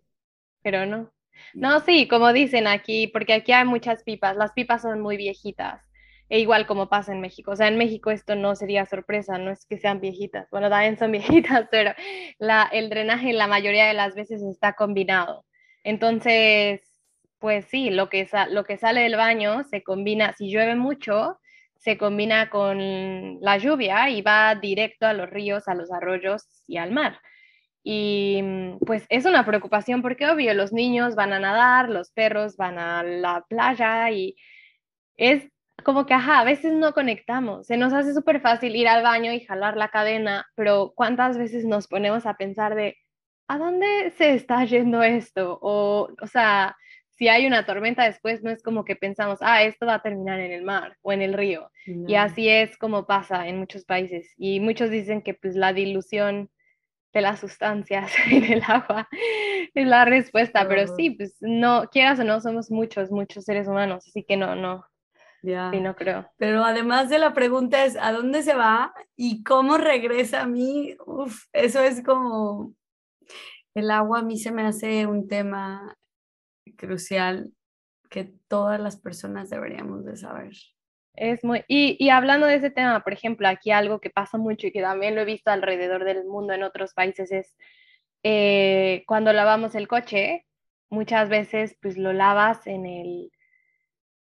Pero 0.63 0.87
no. 0.87 1.13
No, 1.53 1.79
sí, 1.81 2.07
como 2.07 2.33
dicen 2.33 2.65
aquí, 2.65 3.05
porque 3.07 3.33
aquí 3.33 3.51
hay 3.51 3.65
muchas 3.65 4.01
pipas, 4.01 4.35
las 4.35 4.51
pipas 4.53 4.81
son 4.81 4.99
muy 4.99 5.15
viejitas, 5.15 5.79
e 6.27 6.39
igual 6.39 6.65
como 6.65 6.89
pasa 6.89 7.13
en 7.13 7.21
México. 7.21 7.51
O 7.51 7.55
sea, 7.55 7.67
en 7.67 7.77
México 7.77 8.09
esto 8.09 8.35
no 8.35 8.55
sería 8.55 8.87
sorpresa, 8.87 9.37
no 9.37 9.51
es 9.51 9.67
que 9.67 9.77
sean 9.77 10.01
viejitas, 10.01 10.49
bueno, 10.49 10.71
también 10.71 10.97
son 10.97 11.11
viejitas, 11.51 11.67
pero 11.69 11.91
la, 12.39 12.63
el 12.71 12.89
drenaje 12.89 13.31
la 13.31 13.45
mayoría 13.45 13.85
de 13.85 13.93
las 13.93 14.15
veces 14.15 14.41
está 14.41 14.73
combinado. 14.73 15.45
Entonces, 15.83 16.94
pues 17.39 17.65
sí, 17.65 17.89
lo 17.89 18.09
que, 18.09 18.27
lo 18.49 18.63
que 18.63 18.77
sale 18.77 19.01
del 19.01 19.15
baño 19.15 19.63
se 19.65 19.83
combina, 19.83 20.33
si 20.33 20.49
llueve 20.49 20.75
mucho, 20.75 21.39
se 21.77 21.97
combina 21.97 22.49
con 22.49 23.39
la 23.41 23.57
lluvia 23.57 24.09
y 24.09 24.21
va 24.21 24.55
directo 24.55 25.05
a 25.05 25.13
los 25.13 25.29
ríos, 25.29 25.67
a 25.67 25.75
los 25.75 25.91
arroyos 25.91 26.47
y 26.67 26.77
al 26.77 26.91
mar. 26.91 27.19
Y 27.83 28.41
mm, 28.41 28.79
pues 28.85 29.05
es 29.09 29.25
una 29.25 29.45
preocupación 29.45 30.01
porque 30.01 30.27
obvio, 30.27 30.53
los 30.55 30.73
niños 30.73 31.15
van 31.15 31.33
a 31.33 31.39
nadar, 31.39 31.89
los 31.89 32.11
perros 32.11 32.57
van 32.57 32.79
a 32.79 33.03
la 33.03 33.45
playa 33.47 34.09
y 34.09 34.35
es 35.17 35.47
como 35.83 36.05
que, 36.07 36.15
ajá, 36.15 36.39
a 36.39 36.43
veces 36.45 36.73
no 36.73 36.93
conectamos. 36.93 37.67
Se 37.67 37.77
nos 37.77 37.93
hace 37.93 38.13
súper 38.13 38.41
fácil 38.41 38.75
ir 38.75 38.87
al 38.87 39.03
baño 39.03 39.31
y 39.33 39.41
jalar 39.41 39.77
la 39.77 39.89
cadena, 39.89 40.47
pero 40.55 40.93
¿cuántas 40.95 41.37
veces 41.37 41.65
nos 41.65 41.87
ponemos 41.87 42.25
a 42.25 42.35
pensar 42.35 42.75
de, 42.75 42.97
¿a 43.47 43.57
dónde 43.59 44.11
se 44.17 44.33
está 44.33 44.65
yendo 44.65 45.03
esto? 45.03 45.59
O, 45.61 46.09
o 46.21 46.27
sea, 46.27 46.75
si 47.17 47.29
hay 47.29 47.47
una 47.47 47.65
tormenta 47.65 48.03
después, 48.03 48.43
no 48.43 48.51
es 48.51 48.61
como 48.61 48.83
que 48.83 48.95
pensamos, 48.95 49.39
ah, 49.41 49.63
esto 49.63 49.85
va 49.85 49.95
a 49.95 50.01
terminar 50.01 50.39
en 50.39 50.51
el 50.51 50.63
mar 50.63 50.97
o 51.01 51.13
en 51.13 51.21
el 51.21 51.33
río. 51.33 51.71
Y 51.85 52.15
así 52.15 52.49
es 52.49 52.77
como 52.77 53.05
pasa 53.05 53.47
en 53.47 53.57
muchos 53.57 53.85
países. 53.85 54.33
Y 54.37 54.59
muchos 54.59 54.89
dicen 54.89 55.21
que 55.21 55.33
pues 55.33 55.55
la 55.55 55.71
dilución 55.71 56.49
de 57.13 57.21
las 57.21 57.39
sustancias 57.39 58.11
en 58.31 58.43
el 58.43 58.63
agua 58.67 59.07
es 59.73 59.87
la 59.87 60.03
respuesta, 60.03 60.67
pero 60.67 60.93
sí, 60.95 61.11
pues 61.11 61.37
no, 61.39 61.89
quieras 61.89 62.19
o 62.19 62.25
no, 62.25 62.41
somos 62.41 62.69
muchos, 62.69 63.11
muchos 63.11 63.45
seres 63.45 63.67
humanos, 63.67 64.05
así 64.07 64.23
que 64.23 64.35
no, 64.35 64.55
no. 64.55 64.85
Ya. 65.41 65.69
Sí, 65.71 65.79
no 65.79 65.95
creo. 65.95 66.29
Pero 66.37 66.63
además 66.65 67.09
de 67.09 67.19
la 67.19 67.33
pregunta 67.33 67.85
es, 67.85 67.95
¿a 67.97 68.11
dónde 68.11 68.41
se 68.41 68.55
va 68.55 68.93
y 69.15 69.43
cómo 69.43 69.77
regresa 69.77 70.41
a 70.41 70.47
mí? 70.47 70.97
Uf, 71.05 71.45
eso 71.53 71.81
es 71.81 72.03
como, 72.03 72.73
el 73.75 73.91
agua 73.91 74.19
a 74.19 74.23
mí 74.23 74.37
se 74.37 74.51
me 74.51 74.63
hace 74.63 75.05
un 75.05 75.27
tema 75.27 75.95
crucial 76.73 77.51
que 78.09 78.31
todas 78.47 78.79
las 78.79 78.97
personas 78.97 79.49
deberíamos 79.49 80.05
de 80.05 80.17
saber. 80.17 80.53
Es 81.13 81.43
muy, 81.43 81.63
y, 81.67 81.95
y, 81.97 82.09
hablando 82.09 82.45
de 82.45 82.55
ese 82.55 82.71
tema, 82.71 83.01
por 83.01 83.13
ejemplo, 83.13 83.47
aquí 83.47 83.71
algo 83.71 83.99
que 83.99 84.09
pasa 84.09 84.37
mucho 84.37 84.67
y 84.67 84.71
que 84.71 84.81
también 84.81 85.15
lo 85.15 85.21
he 85.21 85.25
visto 85.25 85.49
alrededor 85.49 86.03
del 86.03 86.25
mundo 86.25 86.53
en 86.53 86.63
otros 86.63 86.93
países 86.93 87.31
es 87.31 87.55
eh, 88.27 89.03
cuando 89.05 89.31
lavamos 89.33 89.75
el 89.75 89.87
coche, 89.87 90.45
muchas 90.89 91.29
veces 91.29 91.77
pues 91.79 91.95
lo 91.95 92.11
lavas 92.11 92.65
en, 92.65 92.87
el, 92.87 93.31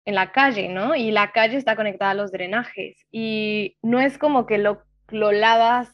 en 0.05 0.15
la 0.15 0.33
calle, 0.33 0.67
¿no? 0.67 0.93
Y 0.93 1.11
la 1.11 1.31
calle 1.31 1.55
está 1.55 1.77
conectada 1.77 2.11
a 2.11 2.15
los 2.15 2.31
drenajes 2.31 2.97
y 3.11 3.77
no 3.81 4.01
es 4.01 4.17
como 4.17 4.45
que 4.45 4.57
lo, 4.57 4.83
lo 5.07 5.31
lavas 5.31 5.89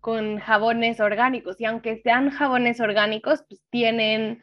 con 0.00 0.38
jabones 0.38 0.98
orgánicos 1.00 1.60
y 1.60 1.66
aunque 1.66 1.98
sean 2.02 2.30
jabones 2.30 2.80
orgánicos, 2.80 3.44
pues 3.48 3.62
tienen 3.70 4.42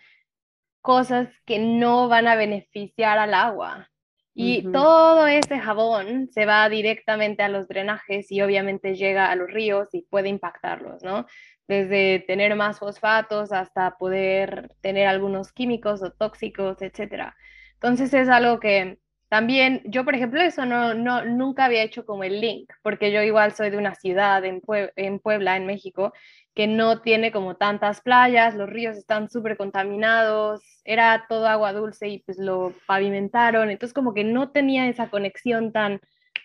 cosas 0.83 1.29
que 1.45 1.57
no 1.57 2.09
van 2.09 2.27
a 2.27 2.35
beneficiar 2.35 3.17
al 3.17 3.33
agua. 3.33 3.89
Y 4.35 4.71
todo 4.71 5.27
ese 5.27 5.59
jabón 5.59 6.27
se 6.31 6.45
va 6.47 6.67
directamente 6.67 7.43
a 7.43 7.49
los 7.49 7.67
drenajes 7.67 8.31
y 8.31 8.41
obviamente 8.41 8.95
llega 8.95 9.29
a 9.31 9.35
los 9.35 9.49
ríos 9.49 9.89
y 9.93 10.01
puede 10.09 10.29
impactarlos, 10.29 11.03
¿no? 11.03 11.27
Desde 11.67 12.23
tener 12.27 12.55
más 12.55 12.79
fosfatos 12.79 13.51
hasta 13.51 13.95
poder 13.97 14.71
tener 14.81 15.07
algunos 15.07 15.53
químicos 15.53 16.01
o 16.01 16.11
tóxicos, 16.11 16.81
etcétera. 16.81 17.35
Entonces 17.75 18.13
es 18.13 18.27
algo 18.27 18.59
que 18.59 18.97
también, 19.33 19.81
yo 19.85 20.05
por 20.05 20.13
ejemplo, 20.13 20.39
eso 20.43 20.63
no, 20.63 20.93
no, 20.93 21.25
nunca 21.25 21.65
había 21.65 21.81
hecho 21.81 22.05
como 22.05 22.23
el 22.23 22.39
link, 22.39 22.71
porque 22.83 23.11
yo 23.11 23.23
igual 23.23 23.51
soy 23.51 23.71
de 23.71 23.77
una 23.77 23.95
ciudad 23.95 24.45
en, 24.45 24.61
en 24.95 25.17
Puebla, 25.17 25.57
en 25.57 25.65
México, 25.65 26.13
que 26.53 26.67
no 26.67 27.01
tiene 27.01 27.31
como 27.31 27.55
tantas 27.55 28.01
playas, 28.01 28.53
los 28.53 28.69
ríos 28.69 28.95
están 28.95 29.31
súper 29.31 29.57
contaminados, 29.57 30.61
era 30.83 31.25
todo 31.27 31.47
agua 31.47 31.73
dulce 31.73 32.09
y 32.09 32.19
pues 32.19 32.37
lo 32.37 32.75
pavimentaron, 32.85 33.71
entonces 33.71 33.95
como 33.95 34.13
que 34.13 34.23
no 34.23 34.51
tenía 34.51 34.87
esa 34.87 35.09
conexión 35.09 35.71
tan, 35.71 35.99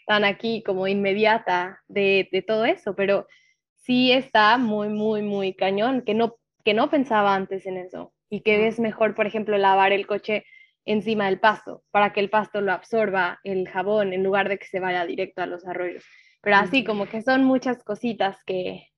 tan 0.07 0.24
aquí 0.24 0.62
como 0.62 0.88
inmediata 0.88 1.83
de, 1.88 2.31
de 2.33 2.40
todo 2.40 2.64
eso, 2.64 2.96
pero 2.96 3.27
sí 3.74 4.12
está 4.12 4.57
muy, 4.57 4.88
muy, 4.88 5.20
muy 5.20 5.53
cañón, 5.53 6.01
que 6.07 6.14
no, 6.14 6.37
que 6.64 6.72
no 6.72 6.88
pensaba 6.88 7.35
antes 7.35 7.66
en 7.66 7.77
eso. 7.77 8.14
Y 8.31 8.40
que 8.40 8.66
es 8.66 8.81
mejor, 8.81 9.14
por 9.14 9.27
ejemplo, 9.27 9.59
lavar 9.59 9.92
el 9.92 10.07
coche 10.07 10.44
encima 10.88 11.27
del 11.27 11.38
pasto 11.38 11.85
para 11.90 12.12
que 12.12 12.20
el 12.20 12.31
pasto 12.31 12.62
lo 12.62 12.72
absorba 12.72 13.40
el 13.44 13.68
jabón 13.68 14.14
en 14.14 14.24
lugar 14.24 14.48
de 14.48 14.59
que 14.59 14.66
se 14.66 14.81
vaya 14.81 15.05
directo 15.05 15.42
a 15.42 15.46
los 15.46 15.66
arroyos. 15.66 16.05
Pero 16.40 16.57
así 16.57 16.83
como 16.83 17.07
que 17.07 17.20
son 17.20 17.44
muchas 17.44 17.85
cositas 17.85 18.38
que, 18.46 18.88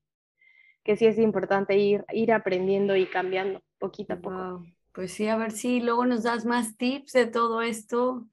que 0.85 0.95
sí 0.95 1.05
es 1.05 1.17
importante 1.17 1.77
ir, 1.77 2.05
ir 2.13 2.31
aprendiendo 2.31 2.95
y 2.95 3.07
cambiando 3.07 3.61
poquito 3.77 4.13
a 4.13 4.17
poco. 4.17 4.65
Pues 4.93 5.11
sí, 5.11 5.27
a 5.27 5.35
ver 5.35 5.51
si 5.51 5.81
luego 5.81 6.05
nos 6.05 6.23
das 6.23 6.45
más 6.45 6.77
tips 6.77 7.11
de 7.11 7.25
todo 7.25 7.61
esto, 7.61 8.25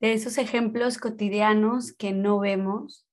de 0.00 0.14
esos 0.14 0.38
ejemplos 0.38 0.96
cotidianos 0.96 1.92
que 1.92 2.12
no 2.12 2.38
vemos. 2.38 3.06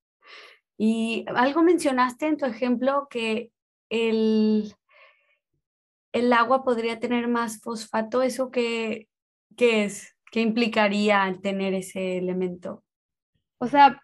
Y 0.77 1.25
algo 1.35 1.61
mencionaste 1.61 2.27
en 2.27 2.37
tu 2.37 2.45
ejemplo 2.45 3.07
que 3.09 3.51
el, 3.89 4.73
el 6.13 6.31
agua 6.31 6.63
podría 6.63 7.01
tener 7.01 7.27
más 7.27 7.59
fosfato. 7.61 8.21
¿Eso 8.21 8.49
qué, 8.49 9.09
qué 9.59 9.83
es? 9.83 10.15
¿Qué 10.31 10.39
implicaría 10.39 11.37
tener 11.43 11.73
ese 11.73 12.17
elemento? 12.17 12.85
O 13.59 13.67
sea, 13.67 14.01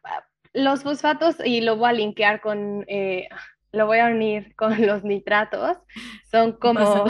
los 0.54 0.84
fosfatos, 0.84 1.38
y 1.44 1.62
lo 1.62 1.78
voy 1.78 1.90
a 1.90 1.94
linkear 1.94 2.42
con, 2.42 2.84
eh, 2.90 3.30
lo 3.76 3.86
voy 3.86 4.00
a 4.00 4.08
unir 4.08 4.56
con 4.56 4.86
los 4.86 5.04
nitratos, 5.04 5.78
son 6.32 6.54
como, 6.54 6.80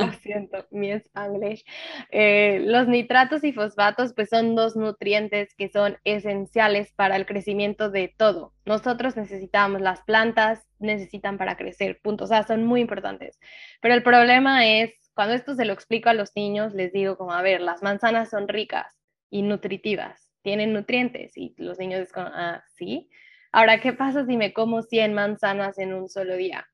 lo 0.00 0.12
siento, 0.20 0.66
mi 0.70 0.90
spanglish, 0.92 1.64
eh, 2.10 2.60
los 2.64 2.88
nitratos 2.88 3.44
y 3.44 3.52
fosfatos 3.52 4.12
pues 4.14 4.28
son 4.28 4.54
dos 4.54 4.76
nutrientes 4.76 5.54
que 5.54 5.68
son 5.68 5.98
esenciales 6.04 6.92
para 6.92 7.16
el 7.16 7.26
crecimiento 7.26 7.90
de 7.90 8.14
todo. 8.16 8.52
Nosotros 8.64 9.16
necesitamos, 9.16 9.80
las 9.80 10.02
plantas 10.02 10.66
necesitan 10.78 11.38
para 11.38 11.56
crecer, 11.56 12.00
punto, 12.02 12.24
o 12.24 12.26
sea, 12.26 12.42
son 12.42 12.64
muy 12.64 12.80
importantes. 12.80 13.38
Pero 13.80 13.94
el 13.94 14.02
problema 14.02 14.66
es, 14.66 14.92
cuando 15.14 15.34
esto 15.34 15.54
se 15.54 15.64
lo 15.64 15.72
explico 15.72 16.08
a 16.08 16.14
los 16.14 16.34
niños, 16.36 16.74
les 16.74 16.92
digo 16.92 17.16
como, 17.16 17.32
a 17.32 17.42
ver, 17.42 17.60
las 17.60 17.82
manzanas 17.82 18.30
son 18.30 18.48
ricas 18.48 18.98
y 19.30 19.42
nutritivas, 19.42 20.28
tienen 20.42 20.72
nutrientes 20.72 21.36
y 21.36 21.54
los 21.58 21.78
niños 21.78 22.00
es 22.00 22.12
como, 22.12 22.28
ah, 22.32 22.62
sí. 22.76 23.08
Ahora, 23.52 23.80
¿qué 23.80 23.92
pasa 23.92 24.24
si 24.26 24.36
me 24.36 24.52
como 24.52 24.82
100 24.82 25.12
manzanas 25.14 25.78
en 25.78 25.94
un 25.94 26.08
solo 26.08 26.36
día? 26.36 26.66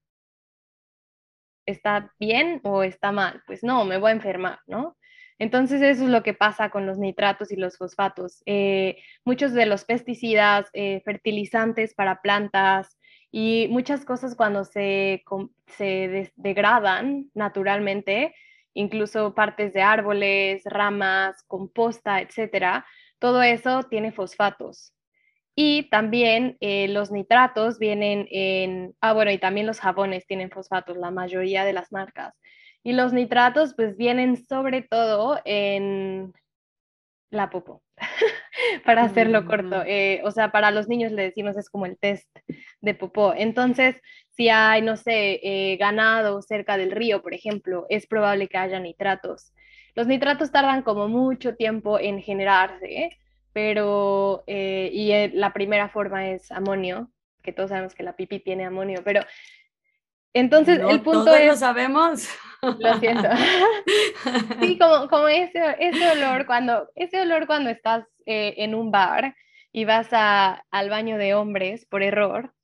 ¿Está 1.67 2.13
bien 2.19 2.61
o 2.65 2.83
está 2.83 3.13
mal? 3.13 3.43
Pues 3.47 3.63
no, 3.63 3.85
me 3.85 3.99
voy 3.99 4.11
a 4.11 4.15
enfermar, 4.15 4.59
¿no? 4.67 4.97
Entonces 5.39 5.81
eso 5.83 6.05
es 6.05 6.11
lo 6.11 6.23
que 6.23 6.35
pasa 6.35 6.71
con 6.71 6.87
los 6.87 6.99
nitratos 6.99 7.53
y 7.53 7.57
los 7.57 7.77
fosfatos. 7.79 8.43
Eh, 8.47 8.97
muchos 9.25 9.53
de 9.53 9.67
los 9.67 9.85
pesticidas, 9.85 10.69
eh, 10.73 11.01
fertilizantes 11.05 11.95
para 11.95 12.21
plantas 12.21 12.99
y 13.31 13.69
muchas 13.71 14.05
cosas 14.05 14.35
cuando 14.37 14.65
se, 14.65 15.23
se 15.69 16.33
degradan 16.37 17.31
naturalmente, 17.35 18.35
incluso 18.75 19.35
partes 19.35 19.73
de 19.73 19.83
árboles, 19.83 20.63
ramas, 20.65 21.43
composta, 21.47 22.21
etcétera, 22.21 22.87
todo 23.19 23.43
eso 23.43 23.85
tiene 23.85 24.13
fosfatos. 24.13 24.93
Y 25.55 25.91
también 25.91 26.57
eh, 26.61 26.89
los 26.89 27.11
nitratos 27.11 27.79
vienen 27.79 28.27
en, 28.31 28.95
ah, 29.01 29.13
bueno, 29.13 29.31
y 29.31 29.39
también 29.39 29.67
los 29.67 29.81
jabones 29.81 30.27
tienen 30.27 30.51
fosfatos, 30.51 30.97
la 30.97 31.11
mayoría 31.11 31.65
de 31.65 31.75
las 31.75 31.93
marcas. 31.93 32.35
Y 32.83 32.93
los 32.95 33.13
nitratos 33.13 33.75
pues 33.75 33.97
vienen 33.97 34.37
sobre 34.37 34.83
todo 34.83 35.41
en 35.45 36.33
la 37.31 37.51
popo, 37.51 37.83
para 38.85 39.05
hacerlo 39.05 39.45
corto. 39.47 39.83
Eh, 39.87 40.21
o 40.25 40.31
sea, 40.31 40.53
para 40.53 40.71
los 40.71 40.89
niños 40.89 41.13
le 41.13 41.23
decimos 41.23 41.57
es 41.57 41.69
como 41.71 41.87
el 41.87 41.99
test 41.99 42.29
de 42.81 42.95
popó. 42.95 43.35
Entonces, 43.35 43.97
si 44.31 44.49
hay, 44.49 44.83
no 44.83 44.97
sé, 44.97 45.41
eh, 45.43 45.77
ganado 45.77 46.43
cerca 46.43 46.77
del 46.77 46.91
río, 46.91 47.23
por 47.23 47.35
ejemplo, 47.35 47.87
es 47.89 48.07
probable 48.07 48.49
que 48.49 48.59
haya 48.59 48.81
nitratos. 48.81 49.53
Los 49.95 50.07
nitratos 50.07 50.51
tardan 50.51 50.83
como 50.83 51.09
mucho 51.09 51.55
tiempo 51.57 51.99
en 51.99 52.21
generarse, 52.23 53.19
pero, 53.53 54.45
eh, 54.47 54.91
y 54.93 55.13
eh, 55.13 55.31
la 55.35 55.53
primera 55.53 55.89
forma 55.89 56.29
es 56.31 56.51
amonio, 56.51 57.11
que 57.43 57.53
todos 57.53 57.71
sabemos 57.71 57.95
que 57.95 58.03
la 58.03 58.17
pipi 58.17 58.41
tiene 58.41 58.65
amonio, 58.65 59.03
pero 59.05 59.23
entonces 60.35 60.79
el 60.79 61.03
punto 61.03 61.27
todos 61.27 61.41
es... 61.41 61.47
lo 61.47 61.57
sabemos. 61.57 62.29
Lo 62.63 62.95
siento. 63.01 63.29
sí, 64.61 64.79
como, 64.79 65.09
como 65.09 65.29
ese, 65.29 65.77
ese, 65.81 66.11
olor 66.11 66.47
cuando, 66.47 66.89
ese 66.95 67.21
olor 67.21 67.47
cuando 67.47 67.71
estás 67.71 68.05
eh, 68.25 68.55
en 68.59 68.75
un 68.75 68.91
bar 68.91 69.35
y 69.73 69.85
vas 69.85 70.09
a, 70.13 70.65
al 70.71 70.89
baño 70.89 71.19
de 71.19 71.35
hombres 71.35 71.87
por 71.87 72.03
error 72.03 72.55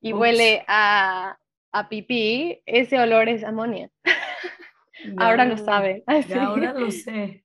y 0.00 0.12
huele 0.12 0.64
a, 0.68 1.38
a 1.72 1.88
pipí, 1.88 2.62
ese 2.66 2.98
olor 2.98 3.28
es 3.28 3.44
amonio. 3.44 3.90
ahora 5.18 5.44
lo 5.44 5.56
saben. 5.58 6.02
Ahora 6.40 6.72
lo 6.72 6.90
sé. 6.90 7.44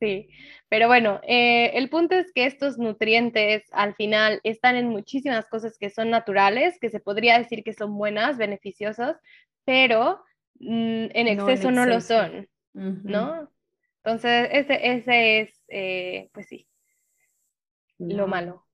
Sí, 0.00 0.28
pero 0.74 0.88
bueno, 0.88 1.20
eh, 1.22 1.70
el 1.74 1.88
punto 1.88 2.16
es 2.16 2.32
que 2.32 2.46
estos 2.46 2.78
nutrientes 2.78 3.62
al 3.70 3.94
final 3.94 4.40
están 4.42 4.74
en 4.74 4.88
muchísimas 4.88 5.46
cosas 5.46 5.78
que 5.78 5.88
son 5.88 6.10
naturales, 6.10 6.80
que 6.80 6.90
se 6.90 6.98
podría 6.98 7.38
decir 7.38 7.62
que 7.62 7.72
son 7.72 7.96
buenas, 7.96 8.38
beneficiosas, 8.38 9.16
pero 9.64 10.24
mm, 10.58 11.14
en, 11.14 11.28
exceso 11.28 11.70
no, 11.70 11.86
lo 11.86 12.00
son, 12.00 12.48
¿no? 12.72 13.48
Entonces, 14.02 14.48
ese, 14.50 14.96
ese 14.96 15.40
es, 15.42 15.62
eh, 15.68 16.28
pues 16.32 16.48
sí, 16.48 16.66
lo 17.98 18.26
malo. 18.26 18.66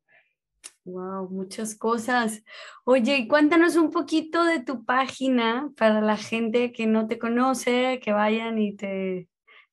Wow, 0.84 1.28
muchas 1.28 1.74
cosas. 1.74 2.42
Oye, 2.84 3.28
cuéntanos 3.28 3.76
un 3.76 3.90
poquito 3.90 4.42
de 4.44 4.60
tu 4.60 4.86
página 4.86 5.70
para 5.76 6.00
la 6.00 6.16
gente 6.16 6.72
que 6.72 6.86
no 6.86 7.06
te 7.08 7.18
conoce, 7.18 8.00
que 8.02 8.12
vayan 8.12 8.58
y 8.58 8.74
te 8.74 9.28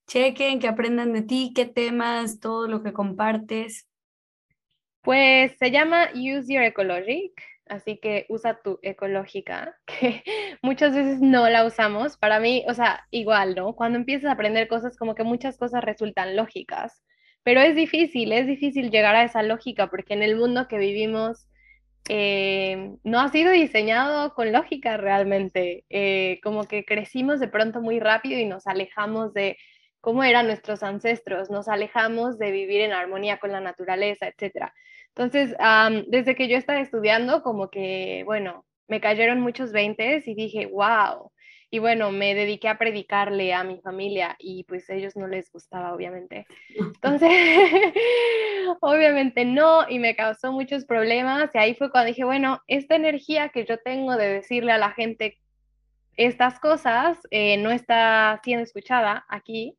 chequen, 0.08 0.60
que 0.60 0.68
aprendan 0.68 1.14
de 1.14 1.22
ti, 1.22 1.52
qué 1.56 1.66
temas, 1.66 2.40
todo 2.40 2.68
lo 2.68 2.84
que 2.84 2.94
compartes. 2.94 3.88
Pues 5.02 5.54
se 5.58 5.72
llama 5.72 6.10
Use 6.14 6.54
Your 6.54 6.64
Ecologic, 6.64 7.42
así 7.68 7.98
que 7.98 8.26
usa 8.30 8.60
tu 8.62 8.80
ecológica, 8.82 9.78
que 9.86 10.24
muchas 10.62 10.96
veces 10.96 11.22
no 11.22 11.50
la 11.50 11.66
usamos. 11.66 12.18
Para 12.18 12.40
mí, 12.40 12.64
o 12.68 12.74
sea, 12.74 13.06
igual, 13.12 13.56
¿no? 13.56 13.76
Cuando 13.76 13.98
empiezas 13.98 14.30
a 14.30 14.34
aprender 14.34 14.68
cosas, 14.68 14.98
como 14.98 15.16
que 15.16 15.24
muchas 15.24 15.58
cosas 15.58 15.84
resultan 15.84 16.36
lógicas, 16.36 17.04
pero 17.44 17.62
es 17.62 17.76
difícil, 17.76 18.34
es 18.34 18.48
difícil 18.48 18.92
llegar 18.92 19.16
a 19.16 19.24
esa 19.24 19.44
lógica, 19.44 19.90
porque 19.90 20.14
en 20.14 20.24
el 20.24 20.36
mundo 20.36 20.68
que 20.68 20.78
vivimos 20.78 21.48
eh, 22.10 22.96
no 23.04 23.20
ha 23.20 23.30
sido 23.30 23.52
diseñado 23.52 24.34
con 24.34 24.52
lógica 24.52 24.98
realmente. 24.98 25.86
Eh, 25.90 26.40
como 26.44 26.66
que 26.66 26.86
crecimos 26.86 27.40
de 27.40 27.48
pronto 27.48 27.82
muy 27.82 28.00
rápido 28.00 28.40
y 28.40 28.46
nos 28.46 28.68
alejamos 28.68 29.34
de 29.34 29.58
cómo 30.08 30.24
eran 30.24 30.48
nuestros 30.48 30.84
ancestros, 30.84 31.50
nos 31.50 31.68
alejamos 31.68 32.40
de 32.40 32.50
vivir 32.52 32.80
en 32.80 32.94
armonía 32.94 33.40
con 33.40 33.52
la 33.52 33.60
naturaleza, 33.60 34.26
etc. 34.26 34.72
Entonces, 35.10 35.54
desde 36.08 36.34
que 36.34 36.48
yo 36.48 36.56
estaba 36.56 36.80
estudiando, 36.80 37.44
como 37.44 37.70
que, 37.70 38.24
bueno, 38.24 38.66
me 38.88 39.02
cayeron 39.02 39.42
muchos 39.42 39.74
veintes 39.74 40.26
y 40.30 40.34
dije, 40.34 40.68
wow. 40.68 41.34
Y 41.70 41.80
bueno, 41.80 42.14
me 42.14 42.36
dediqué 42.36 42.70
a 42.70 42.78
predicarle 42.78 43.54
a 43.54 43.66
mi 43.66 43.82
familia 43.82 44.38
y 44.40 44.64
pues 44.64 44.90
a 44.90 44.94
ellos 44.94 45.18
no 45.18 45.28
les 45.28 45.52
gustaba, 45.52 45.94
obviamente. 45.94 46.48
Entonces, 46.70 47.30
obviamente 48.80 49.44
no, 49.44 49.90
y 49.90 50.00
me 50.00 50.16
causó 50.16 50.54
muchos 50.54 50.86
problemas. 50.86 51.50
Y 51.54 51.58
ahí 51.58 51.76
fue 51.76 51.92
cuando 51.92 52.08
dije, 52.08 52.24
bueno, 52.24 52.62
esta 52.68 52.96
energía 52.96 53.50
que 53.50 53.66
yo 53.66 53.78
tengo 53.80 54.16
de 54.16 54.36
decirle 54.36 54.72
a 54.72 54.78
la 54.78 54.92
gente 54.92 55.38
estas 56.16 56.62
cosas 56.62 57.20
eh, 57.30 57.58
no 57.58 57.72
está 57.72 58.40
siendo 58.42 58.64
escuchada 58.64 59.26
aquí. 59.28 59.78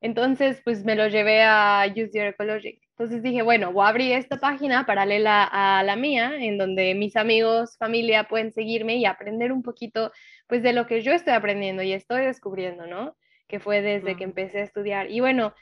Entonces, 0.00 0.60
pues 0.64 0.84
me 0.84 0.94
lo 0.94 1.08
llevé 1.08 1.42
a 1.42 1.84
Use 1.90 2.10
Your 2.12 2.26
Ecologic. 2.26 2.80
Entonces 2.90 3.22
dije, 3.22 3.42
bueno, 3.42 3.72
voy 3.72 3.84
a 3.84 3.88
abrir 3.88 4.12
esta 4.12 4.38
página 4.38 4.86
paralela 4.86 5.44
a 5.44 5.82
la 5.82 5.96
mía, 5.96 6.32
en 6.38 6.58
donde 6.58 6.94
mis 6.94 7.16
amigos, 7.16 7.76
familia 7.78 8.24
pueden 8.24 8.52
seguirme 8.52 8.96
y 8.96 9.04
aprender 9.04 9.52
un 9.52 9.62
poquito, 9.62 10.12
pues, 10.46 10.62
de 10.62 10.72
lo 10.72 10.86
que 10.86 11.02
yo 11.02 11.12
estoy 11.12 11.34
aprendiendo 11.34 11.82
y 11.82 11.92
estoy 11.92 12.24
descubriendo, 12.24 12.86
¿no? 12.86 13.16
Que 13.48 13.60
fue 13.60 13.82
desde 13.82 14.16
que 14.16 14.24
empecé 14.24 14.60
a 14.60 14.64
estudiar. 14.64 15.10
Y 15.10 15.20
bueno, 15.20 15.54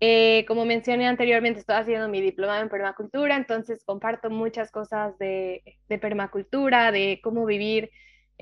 eh, 0.00 0.44
como 0.46 0.64
mencioné 0.64 1.06
anteriormente, 1.06 1.60
estoy 1.60 1.76
haciendo 1.76 2.08
mi 2.08 2.20
diploma 2.20 2.60
en 2.60 2.68
permacultura, 2.68 3.36
entonces 3.36 3.84
comparto 3.84 4.30
muchas 4.30 4.70
cosas 4.70 5.16
de, 5.18 5.62
de 5.88 5.98
permacultura, 5.98 6.92
de 6.92 7.20
cómo 7.22 7.46
vivir 7.46 7.90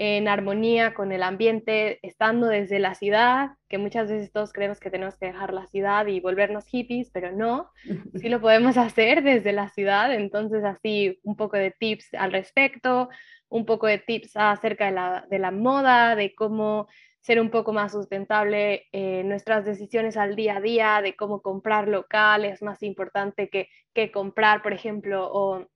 en 0.02 0.28
armonía 0.28 0.94
con 0.94 1.12
el 1.12 1.22
ambiente, 1.22 1.98
estando 2.00 2.46
desde 2.46 2.78
la 2.78 2.94
ciudad, 2.94 3.50
que 3.68 3.76
muchas 3.76 4.08
veces 4.08 4.32
todos 4.32 4.50
creemos 4.50 4.80
que 4.80 4.88
tenemos 4.88 5.18
que 5.18 5.26
dejar 5.26 5.52
la 5.52 5.66
ciudad 5.66 6.06
y 6.06 6.20
volvernos 6.20 6.64
hippies, 6.64 7.10
pero 7.10 7.32
no, 7.32 7.70
sí 8.14 8.30
lo 8.30 8.40
podemos 8.40 8.78
hacer 8.78 9.22
desde 9.22 9.52
la 9.52 9.68
ciudad, 9.68 10.14
entonces 10.14 10.64
así 10.64 11.20
un 11.22 11.36
poco 11.36 11.58
de 11.58 11.70
tips 11.70 12.14
al 12.14 12.32
respecto, 12.32 13.10
un 13.50 13.66
poco 13.66 13.88
de 13.88 13.98
tips 13.98 14.38
acerca 14.38 14.86
de 14.86 14.92
la, 14.92 15.26
de 15.28 15.38
la 15.38 15.50
moda, 15.50 16.16
de 16.16 16.34
cómo 16.34 16.88
ser 17.20 17.38
un 17.38 17.50
poco 17.50 17.74
más 17.74 17.92
sustentable 17.92 18.86
en 18.92 19.28
nuestras 19.28 19.66
decisiones 19.66 20.16
al 20.16 20.34
día 20.34 20.56
a 20.56 20.60
día, 20.62 21.02
de 21.02 21.14
cómo 21.14 21.42
comprar 21.42 21.88
local 21.88 22.46
es 22.46 22.62
más 22.62 22.82
importante 22.82 23.50
que, 23.50 23.68
que 23.92 24.10
comprar, 24.10 24.62
por 24.62 24.72
ejemplo, 24.72 25.28
o 25.30 25.68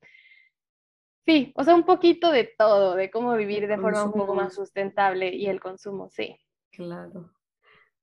Sí, 1.26 1.52
o 1.56 1.64
sea, 1.64 1.74
un 1.74 1.84
poquito 1.84 2.30
de 2.30 2.44
todo, 2.44 2.94
de 2.94 3.10
cómo 3.10 3.34
vivir 3.34 3.66
de 3.66 3.78
forma 3.78 4.04
un 4.04 4.12
poco 4.12 4.34
más 4.34 4.54
sustentable 4.54 5.34
y 5.34 5.46
el 5.46 5.60
consumo, 5.60 6.10
sí. 6.10 6.37
Claro. 6.70 7.30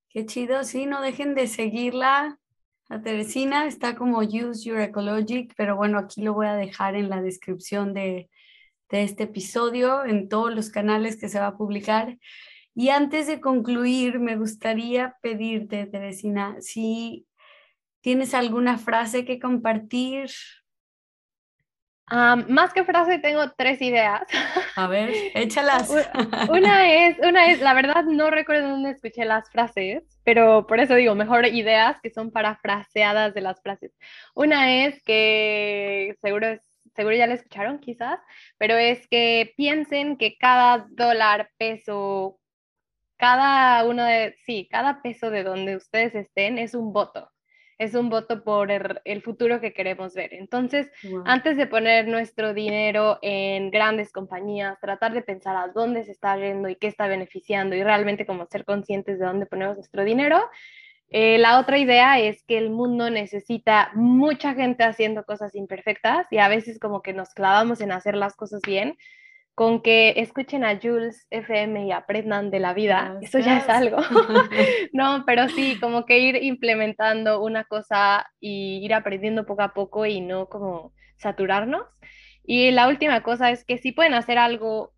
Qué 0.10 0.26
chido, 0.26 0.64
sí, 0.64 0.88
no 0.88 1.02
dejen 1.02 1.36
de 1.36 1.48
seguirla. 1.48 2.40
A 2.90 3.02
Teresina 3.02 3.68
está 3.68 3.96
como 3.96 4.20
Use 4.20 4.68
Your 4.68 4.80
Ecologic, 4.80 5.54
pero 5.56 5.76
bueno, 5.76 6.00
aquí 6.00 6.22
lo 6.22 6.34
voy 6.34 6.48
a 6.48 6.56
dejar 6.56 6.96
en 6.96 7.10
la 7.10 7.22
descripción 7.22 7.94
de, 7.94 8.30
de 8.90 9.04
este 9.04 9.24
episodio, 9.24 10.04
en 10.04 10.28
todos 10.28 10.54
los 10.54 10.70
canales 10.70 11.16
que 11.16 11.30
se 11.30 11.40
va 11.40 11.48
a 11.48 11.58
publicar. 11.58 12.18
Y 12.74 12.90
antes 12.90 13.28
de 13.28 13.40
concluir, 13.40 14.20
me 14.20 14.36
gustaría 14.36 15.16
pedirte, 15.22 15.86
Teresina, 15.86 16.58
si 16.60 17.28
tienes 18.02 18.34
alguna 18.34 18.78
frase 18.78 19.26
que 19.26 19.40
compartir 19.40 20.30
más 22.12 22.74
que 22.74 22.84
frase, 22.84 23.20
tengo 23.20 23.52
tres 23.52 23.82
ideas. 23.82 24.22
A 24.76 24.88
ver, 24.88 25.10
échalas. 25.36 25.90
Una 26.50 27.08
es, 27.08 27.18
una 27.20 27.48
es, 27.52 27.62
la 27.62 27.74
verdad 27.74 28.04
no 28.04 28.30
recuerdo 28.30 28.70
dónde 28.70 28.92
escuché 28.92 29.26
las 29.26 29.50
frases, 29.50 30.04
pero 30.24 30.68
por 30.68 30.80
eso 30.80 30.96
digo, 30.96 31.16
mejor 31.16 31.46
ideas 31.48 31.98
que 32.02 32.10
son 32.10 32.32
parafraseadas 32.32 33.34
de 33.34 33.42
las 33.42 33.62
frases. 33.62 33.92
Una 34.36 34.86
es 34.86 35.02
que 35.04 36.16
seguro 36.22 36.60
seguro 36.96 37.16
ya 37.16 37.28
la 37.28 37.36
escucharon 37.36 37.80
quizás, 37.80 38.20
pero 38.58 38.76
es 38.76 39.08
que 39.08 39.54
piensen 39.56 40.18
que 40.18 40.38
cada 40.38 40.88
dólar, 40.90 41.50
peso, 41.58 42.40
cada 43.18 43.86
uno 43.86 44.04
de, 44.04 44.36
sí, 44.46 44.68
cada 44.70 45.02
peso 45.02 45.30
de 45.30 45.44
donde 45.44 45.76
ustedes 45.76 46.16
estén 46.16 46.58
es 46.58 46.74
un 46.74 46.94
voto 46.94 47.30
es 47.82 47.96
un 47.96 48.12
voto 48.12 48.44
por 48.44 48.70
el, 48.70 49.22
futuro 49.24 49.60
que 49.60 49.74
queremos 49.74 50.14
ver. 50.14 50.36
Entonces, 50.36 50.92
antes 51.26 51.58
de 51.58 51.66
poner 51.66 52.08
nuestro 52.08 52.54
dinero 52.54 53.18
en 53.24 53.72
grandes 53.72 54.12
compañías, 54.12 54.80
tratar 54.80 55.14
de 55.14 55.24
pensar 55.24 55.56
a 55.56 55.70
dónde 55.70 56.04
se 56.04 56.12
está 56.12 56.38
yendo 56.38 56.70
y 56.70 56.76
qué 56.76 56.86
está 56.86 57.08
beneficiando 57.08 57.76
y 57.76 57.82
realmente 57.84 58.28
como 58.28 58.46
ser 58.46 58.66
conscientes 58.66 59.18
de 59.18 59.26
dónde 59.26 59.48
ponemos 59.48 59.78
nuestro 59.78 60.04
dinero. 60.04 60.40
Eh, 61.10 61.40
la 61.40 61.60
otra 61.60 61.80
idea 61.80 62.20
es 62.20 62.44
que 62.44 62.60
el 62.60 62.70
mundo 62.70 63.10
necesita 63.10 63.90
mucha 63.96 64.54
gente 64.54 64.84
haciendo 64.84 65.24
cosas 65.24 65.56
imperfectas 65.56 66.28
y 66.30 66.38
a 66.38 66.50
veces 66.50 66.78
como 66.78 67.02
que 67.02 67.14
nos 67.14 67.34
clavamos 67.34 67.82
en 67.82 67.92
hacer 67.92 68.16
las 68.16 68.36
cosas 68.36 68.62
bien 68.62 68.96
con 69.62 69.84
que 69.84 70.16
escuchen 70.18 70.64
a 70.64 70.80
Jules 70.82 71.28
FM 71.30 71.86
y 71.86 71.92
aprendan 71.92 72.50
de 72.50 72.60
la 72.60 72.74
vida, 72.74 73.20
eso 73.22 73.38
ya 73.38 73.60
es 73.60 73.70
algo. 73.70 73.98
no, 74.92 75.24
pero 75.28 75.50
sí, 75.50 75.78
como 75.80 76.08
que 76.08 76.18
ir 76.18 76.44
implementando 76.44 77.44
una 77.44 77.66
cosa 77.66 78.26
y 78.40 78.84
ir 78.84 78.92
aprendiendo 78.96 79.46
poco 79.46 79.62
a 79.62 79.76
poco 79.76 80.08
y 80.08 80.20
no 80.20 80.50
como 80.50 80.94
saturarnos. 81.18 81.84
Y 82.44 82.72
la 82.72 82.88
última 82.88 83.22
cosa 83.22 83.52
es 83.52 83.64
que 83.64 83.78
si 83.78 83.92
pueden 83.92 84.16
hacer 84.16 84.40
algo 84.40 84.94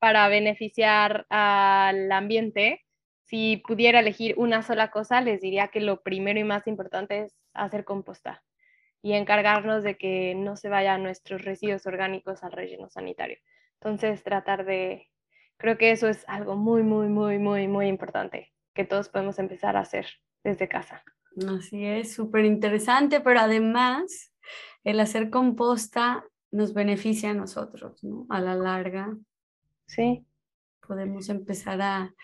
para 0.00 0.26
beneficiar 0.26 1.26
al 1.30 2.10
ambiente, 2.10 2.84
si 3.26 3.58
pudiera 3.58 4.00
elegir 4.00 4.34
una 4.38 4.62
sola 4.62 4.90
cosa, 4.90 5.20
les 5.20 5.40
diría 5.40 5.68
que 5.68 5.80
lo 5.80 6.02
primero 6.02 6.40
y 6.40 6.42
más 6.42 6.66
importante 6.66 7.26
es 7.26 7.36
hacer 7.54 7.84
composta 7.84 8.42
y 9.02 9.12
encargarnos 9.12 9.84
de 9.84 9.96
que 9.96 10.34
no 10.34 10.56
se 10.56 10.68
vayan 10.68 11.04
nuestros 11.04 11.44
residuos 11.44 11.86
orgánicos 11.86 12.42
al 12.42 12.50
relleno 12.50 12.90
sanitario. 12.90 13.38
Entonces, 13.80 14.22
tratar 14.22 14.64
de, 14.64 15.08
creo 15.56 15.78
que 15.78 15.90
eso 15.90 16.08
es 16.08 16.24
algo 16.28 16.56
muy, 16.56 16.82
muy, 16.82 17.08
muy, 17.08 17.38
muy, 17.38 17.68
muy 17.68 17.86
importante 17.86 18.52
que 18.74 18.84
todos 18.84 19.08
podemos 19.08 19.38
empezar 19.38 19.76
a 19.76 19.80
hacer 19.80 20.06
desde 20.44 20.68
casa. 20.68 21.02
Así 21.48 21.84
es, 21.84 22.14
súper 22.14 22.44
interesante, 22.44 23.20
pero 23.20 23.40
además 23.40 24.32
el 24.84 25.00
hacer 25.00 25.30
composta 25.30 26.24
nos 26.50 26.72
beneficia 26.74 27.30
a 27.30 27.34
nosotros, 27.34 28.02
¿no? 28.02 28.26
A 28.28 28.40
la 28.40 28.54
larga. 28.54 29.16
Sí. 29.86 30.24
Podemos 30.86 31.28
empezar 31.28 31.82
a, 31.82 32.14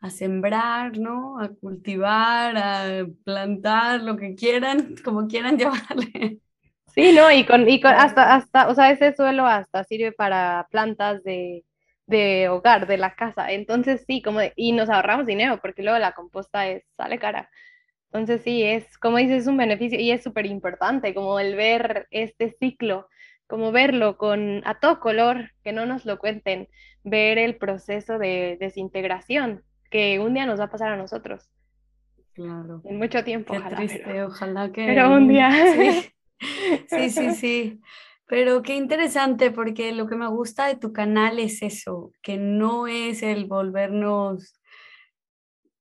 a 0.00 0.10
sembrar, 0.10 0.98
¿no? 0.98 1.38
A 1.40 1.48
cultivar, 1.48 2.56
a 2.56 3.06
plantar, 3.24 4.02
lo 4.02 4.16
que 4.16 4.34
quieran, 4.34 4.96
como 5.04 5.26
quieran 5.26 5.58
llamarle. 5.58 6.40
Sí, 6.96 7.12
no, 7.12 7.30
y 7.30 7.44
con, 7.44 7.68
y 7.68 7.78
con 7.78 7.92
hasta, 7.92 8.34
hasta, 8.34 8.68
o 8.68 8.74
sea, 8.74 8.90
ese 8.90 9.14
suelo 9.14 9.46
hasta 9.46 9.84
sirve 9.84 10.12
para 10.12 10.66
plantas 10.70 11.22
de, 11.24 11.62
de 12.06 12.48
hogar, 12.48 12.86
de 12.86 12.96
la 12.96 13.14
casa. 13.14 13.52
Entonces 13.52 14.04
sí, 14.06 14.22
como, 14.22 14.40
y 14.56 14.72
nos 14.72 14.88
ahorramos 14.88 15.26
dinero, 15.26 15.60
porque 15.60 15.82
luego 15.82 15.98
la 15.98 16.12
composta 16.12 16.66
es, 16.68 16.84
sale 16.96 17.18
cara. 17.18 17.50
Entonces 18.06 18.42
sí, 18.42 18.62
es, 18.62 18.96
como 18.96 19.18
dices, 19.18 19.42
es 19.42 19.46
un 19.46 19.58
beneficio 19.58 20.00
y 20.00 20.10
es 20.10 20.22
súper 20.22 20.46
importante, 20.46 21.12
como 21.12 21.38
el 21.38 21.54
ver 21.54 22.06
este 22.10 22.50
ciclo, 22.58 23.08
como 23.46 23.72
verlo 23.72 24.16
con, 24.16 24.62
a 24.64 24.80
todo 24.80 24.98
color, 24.98 25.50
que 25.62 25.72
no 25.72 25.84
nos 25.84 26.06
lo 26.06 26.18
cuenten, 26.18 26.66
ver 27.04 27.36
el 27.36 27.56
proceso 27.56 28.18
de 28.18 28.56
desintegración 28.58 29.62
que 29.90 30.18
un 30.18 30.32
día 30.32 30.46
nos 30.46 30.58
va 30.60 30.64
a 30.64 30.70
pasar 30.70 30.92
a 30.92 30.96
nosotros. 30.96 31.50
Claro. 32.32 32.80
En 32.84 32.96
mucho 32.96 33.22
tiempo, 33.22 33.52
Qué 33.52 33.74
triste, 33.74 34.22
ojalá 34.22 34.72
que... 34.72 34.86
Pero 34.86 35.10
un 35.12 35.28
día. 35.28 35.50
Sí. 35.76 36.12
Sí, 36.88 37.10
sí, 37.10 37.34
sí. 37.34 37.80
Pero 38.26 38.62
qué 38.62 38.74
interesante 38.74 39.50
porque 39.50 39.92
lo 39.92 40.08
que 40.08 40.16
me 40.16 40.28
gusta 40.28 40.66
de 40.66 40.76
tu 40.76 40.92
canal 40.92 41.38
es 41.38 41.62
eso, 41.62 42.12
que 42.22 42.36
no 42.36 42.88
es 42.88 43.22
el 43.22 43.46
volvernos 43.46 44.60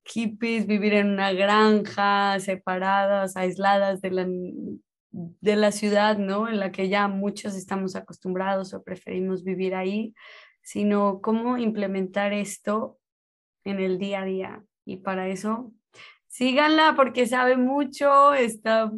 hippies, 0.05 0.67
vivir 0.67 0.93
en 0.93 1.09
una 1.09 1.33
granja, 1.33 2.39
separadas, 2.39 3.35
aisladas 3.35 4.01
de 4.01 4.11
la, 4.11 4.27
de 5.11 5.55
la 5.55 5.71
ciudad, 5.71 6.17
¿no? 6.17 6.47
En 6.47 6.59
la 6.59 6.71
que 6.71 6.87
ya 6.87 7.07
muchos 7.07 7.55
estamos 7.55 7.95
acostumbrados 7.95 8.73
o 8.73 8.83
preferimos 8.83 9.43
vivir 9.43 9.73
ahí, 9.73 10.13
sino 10.61 11.21
cómo 11.21 11.57
implementar 11.57 12.33
esto 12.33 12.99
en 13.63 13.79
el 13.79 13.97
día 13.97 14.21
a 14.21 14.25
día. 14.25 14.63
Y 14.85 14.97
para 14.97 15.27
eso, 15.27 15.71
síganla 16.27 16.93
porque 16.95 17.25
sabe 17.25 17.57
mucho, 17.57 18.35
está 18.35 18.91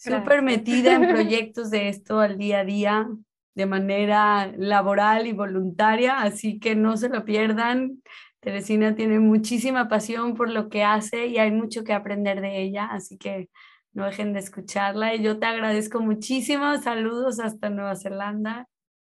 súper 0.00 0.42
metida 0.42 0.94
en 0.94 1.08
proyectos 1.08 1.70
de 1.70 1.88
esto 1.88 2.20
al 2.20 2.38
día 2.38 2.60
a 2.60 2.64
día 2.64 3.08
de 3.54 3.66
manera 3.66 4.50
laboral 4.56 5.26
y 5.26 5.32
voluntaria, 5.32 6.20
así 6.22 6.58
que 6.58 6.74
no 6.74 6.96
se 6.96 7.08
lo 7.08 7.24
pierdan. 7.24 8.02
Teresina 8.40 8.94
tiene 8.94 9.18
muchísima 9.18 9.88
pasión 9.88 10.34
por 10.34 10.48
lo 10.48 10.70
que 10.70 10.82
hace 10.82 11.26
y 11.26 11.38
hay 11.38 11.50
mucho 11.50 11.84
que 11.84 11.92
aprender 11.92 12.40
de 12.40 12.62
ella, 12.62 12.86
así 12.86 13.18
que 13.18 13.50
no 13.92 14.06
dejen 14.06 14.32
de 14.32 14.38
escucharla. 14.38 15.14
Y 15.14 15.22
yo 15.22 15.38
te 15.38 15.46
agradezco 15.46 16.00
muchísimo. 16.00 16.78
Saludos 16.78 17.38
hasta 17.38 17.68
Nueva 17.68 17.96
Zelanda 17.96 18.66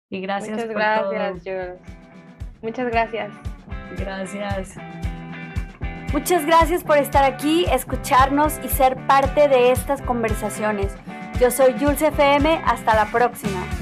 y 0.09 0.21
gracias 0.21 0.53
Muchas 0.53 0.65
por 0.65 0.75
gracias, 0.75 1.43
todo. 1.43 1.95
Muchas 2.63 2.89
gracias. 2.89 3.33
Gracias. 3.97 5.10
Muchas 6.13 6.45
gracias 6.45 6.83
por 6.83 6.97
estar 6.97 7.23
aquí, 7.23 7.65
escucharnos 7.71 8.59
y 8.65 8.67
ser 8.67 8.97
parte 9.07 9.47
de 9.47 9.71
estas 9.71 10.01
conversaciones. 10.01 10.93
Yo 11.39 11.49
soy 11.51 11.73
Jules 11.79 12.01
FM, 12.01 12.61
hasta 12.65 12.93
la 12.95 13.05
próxima. 13.05 13.80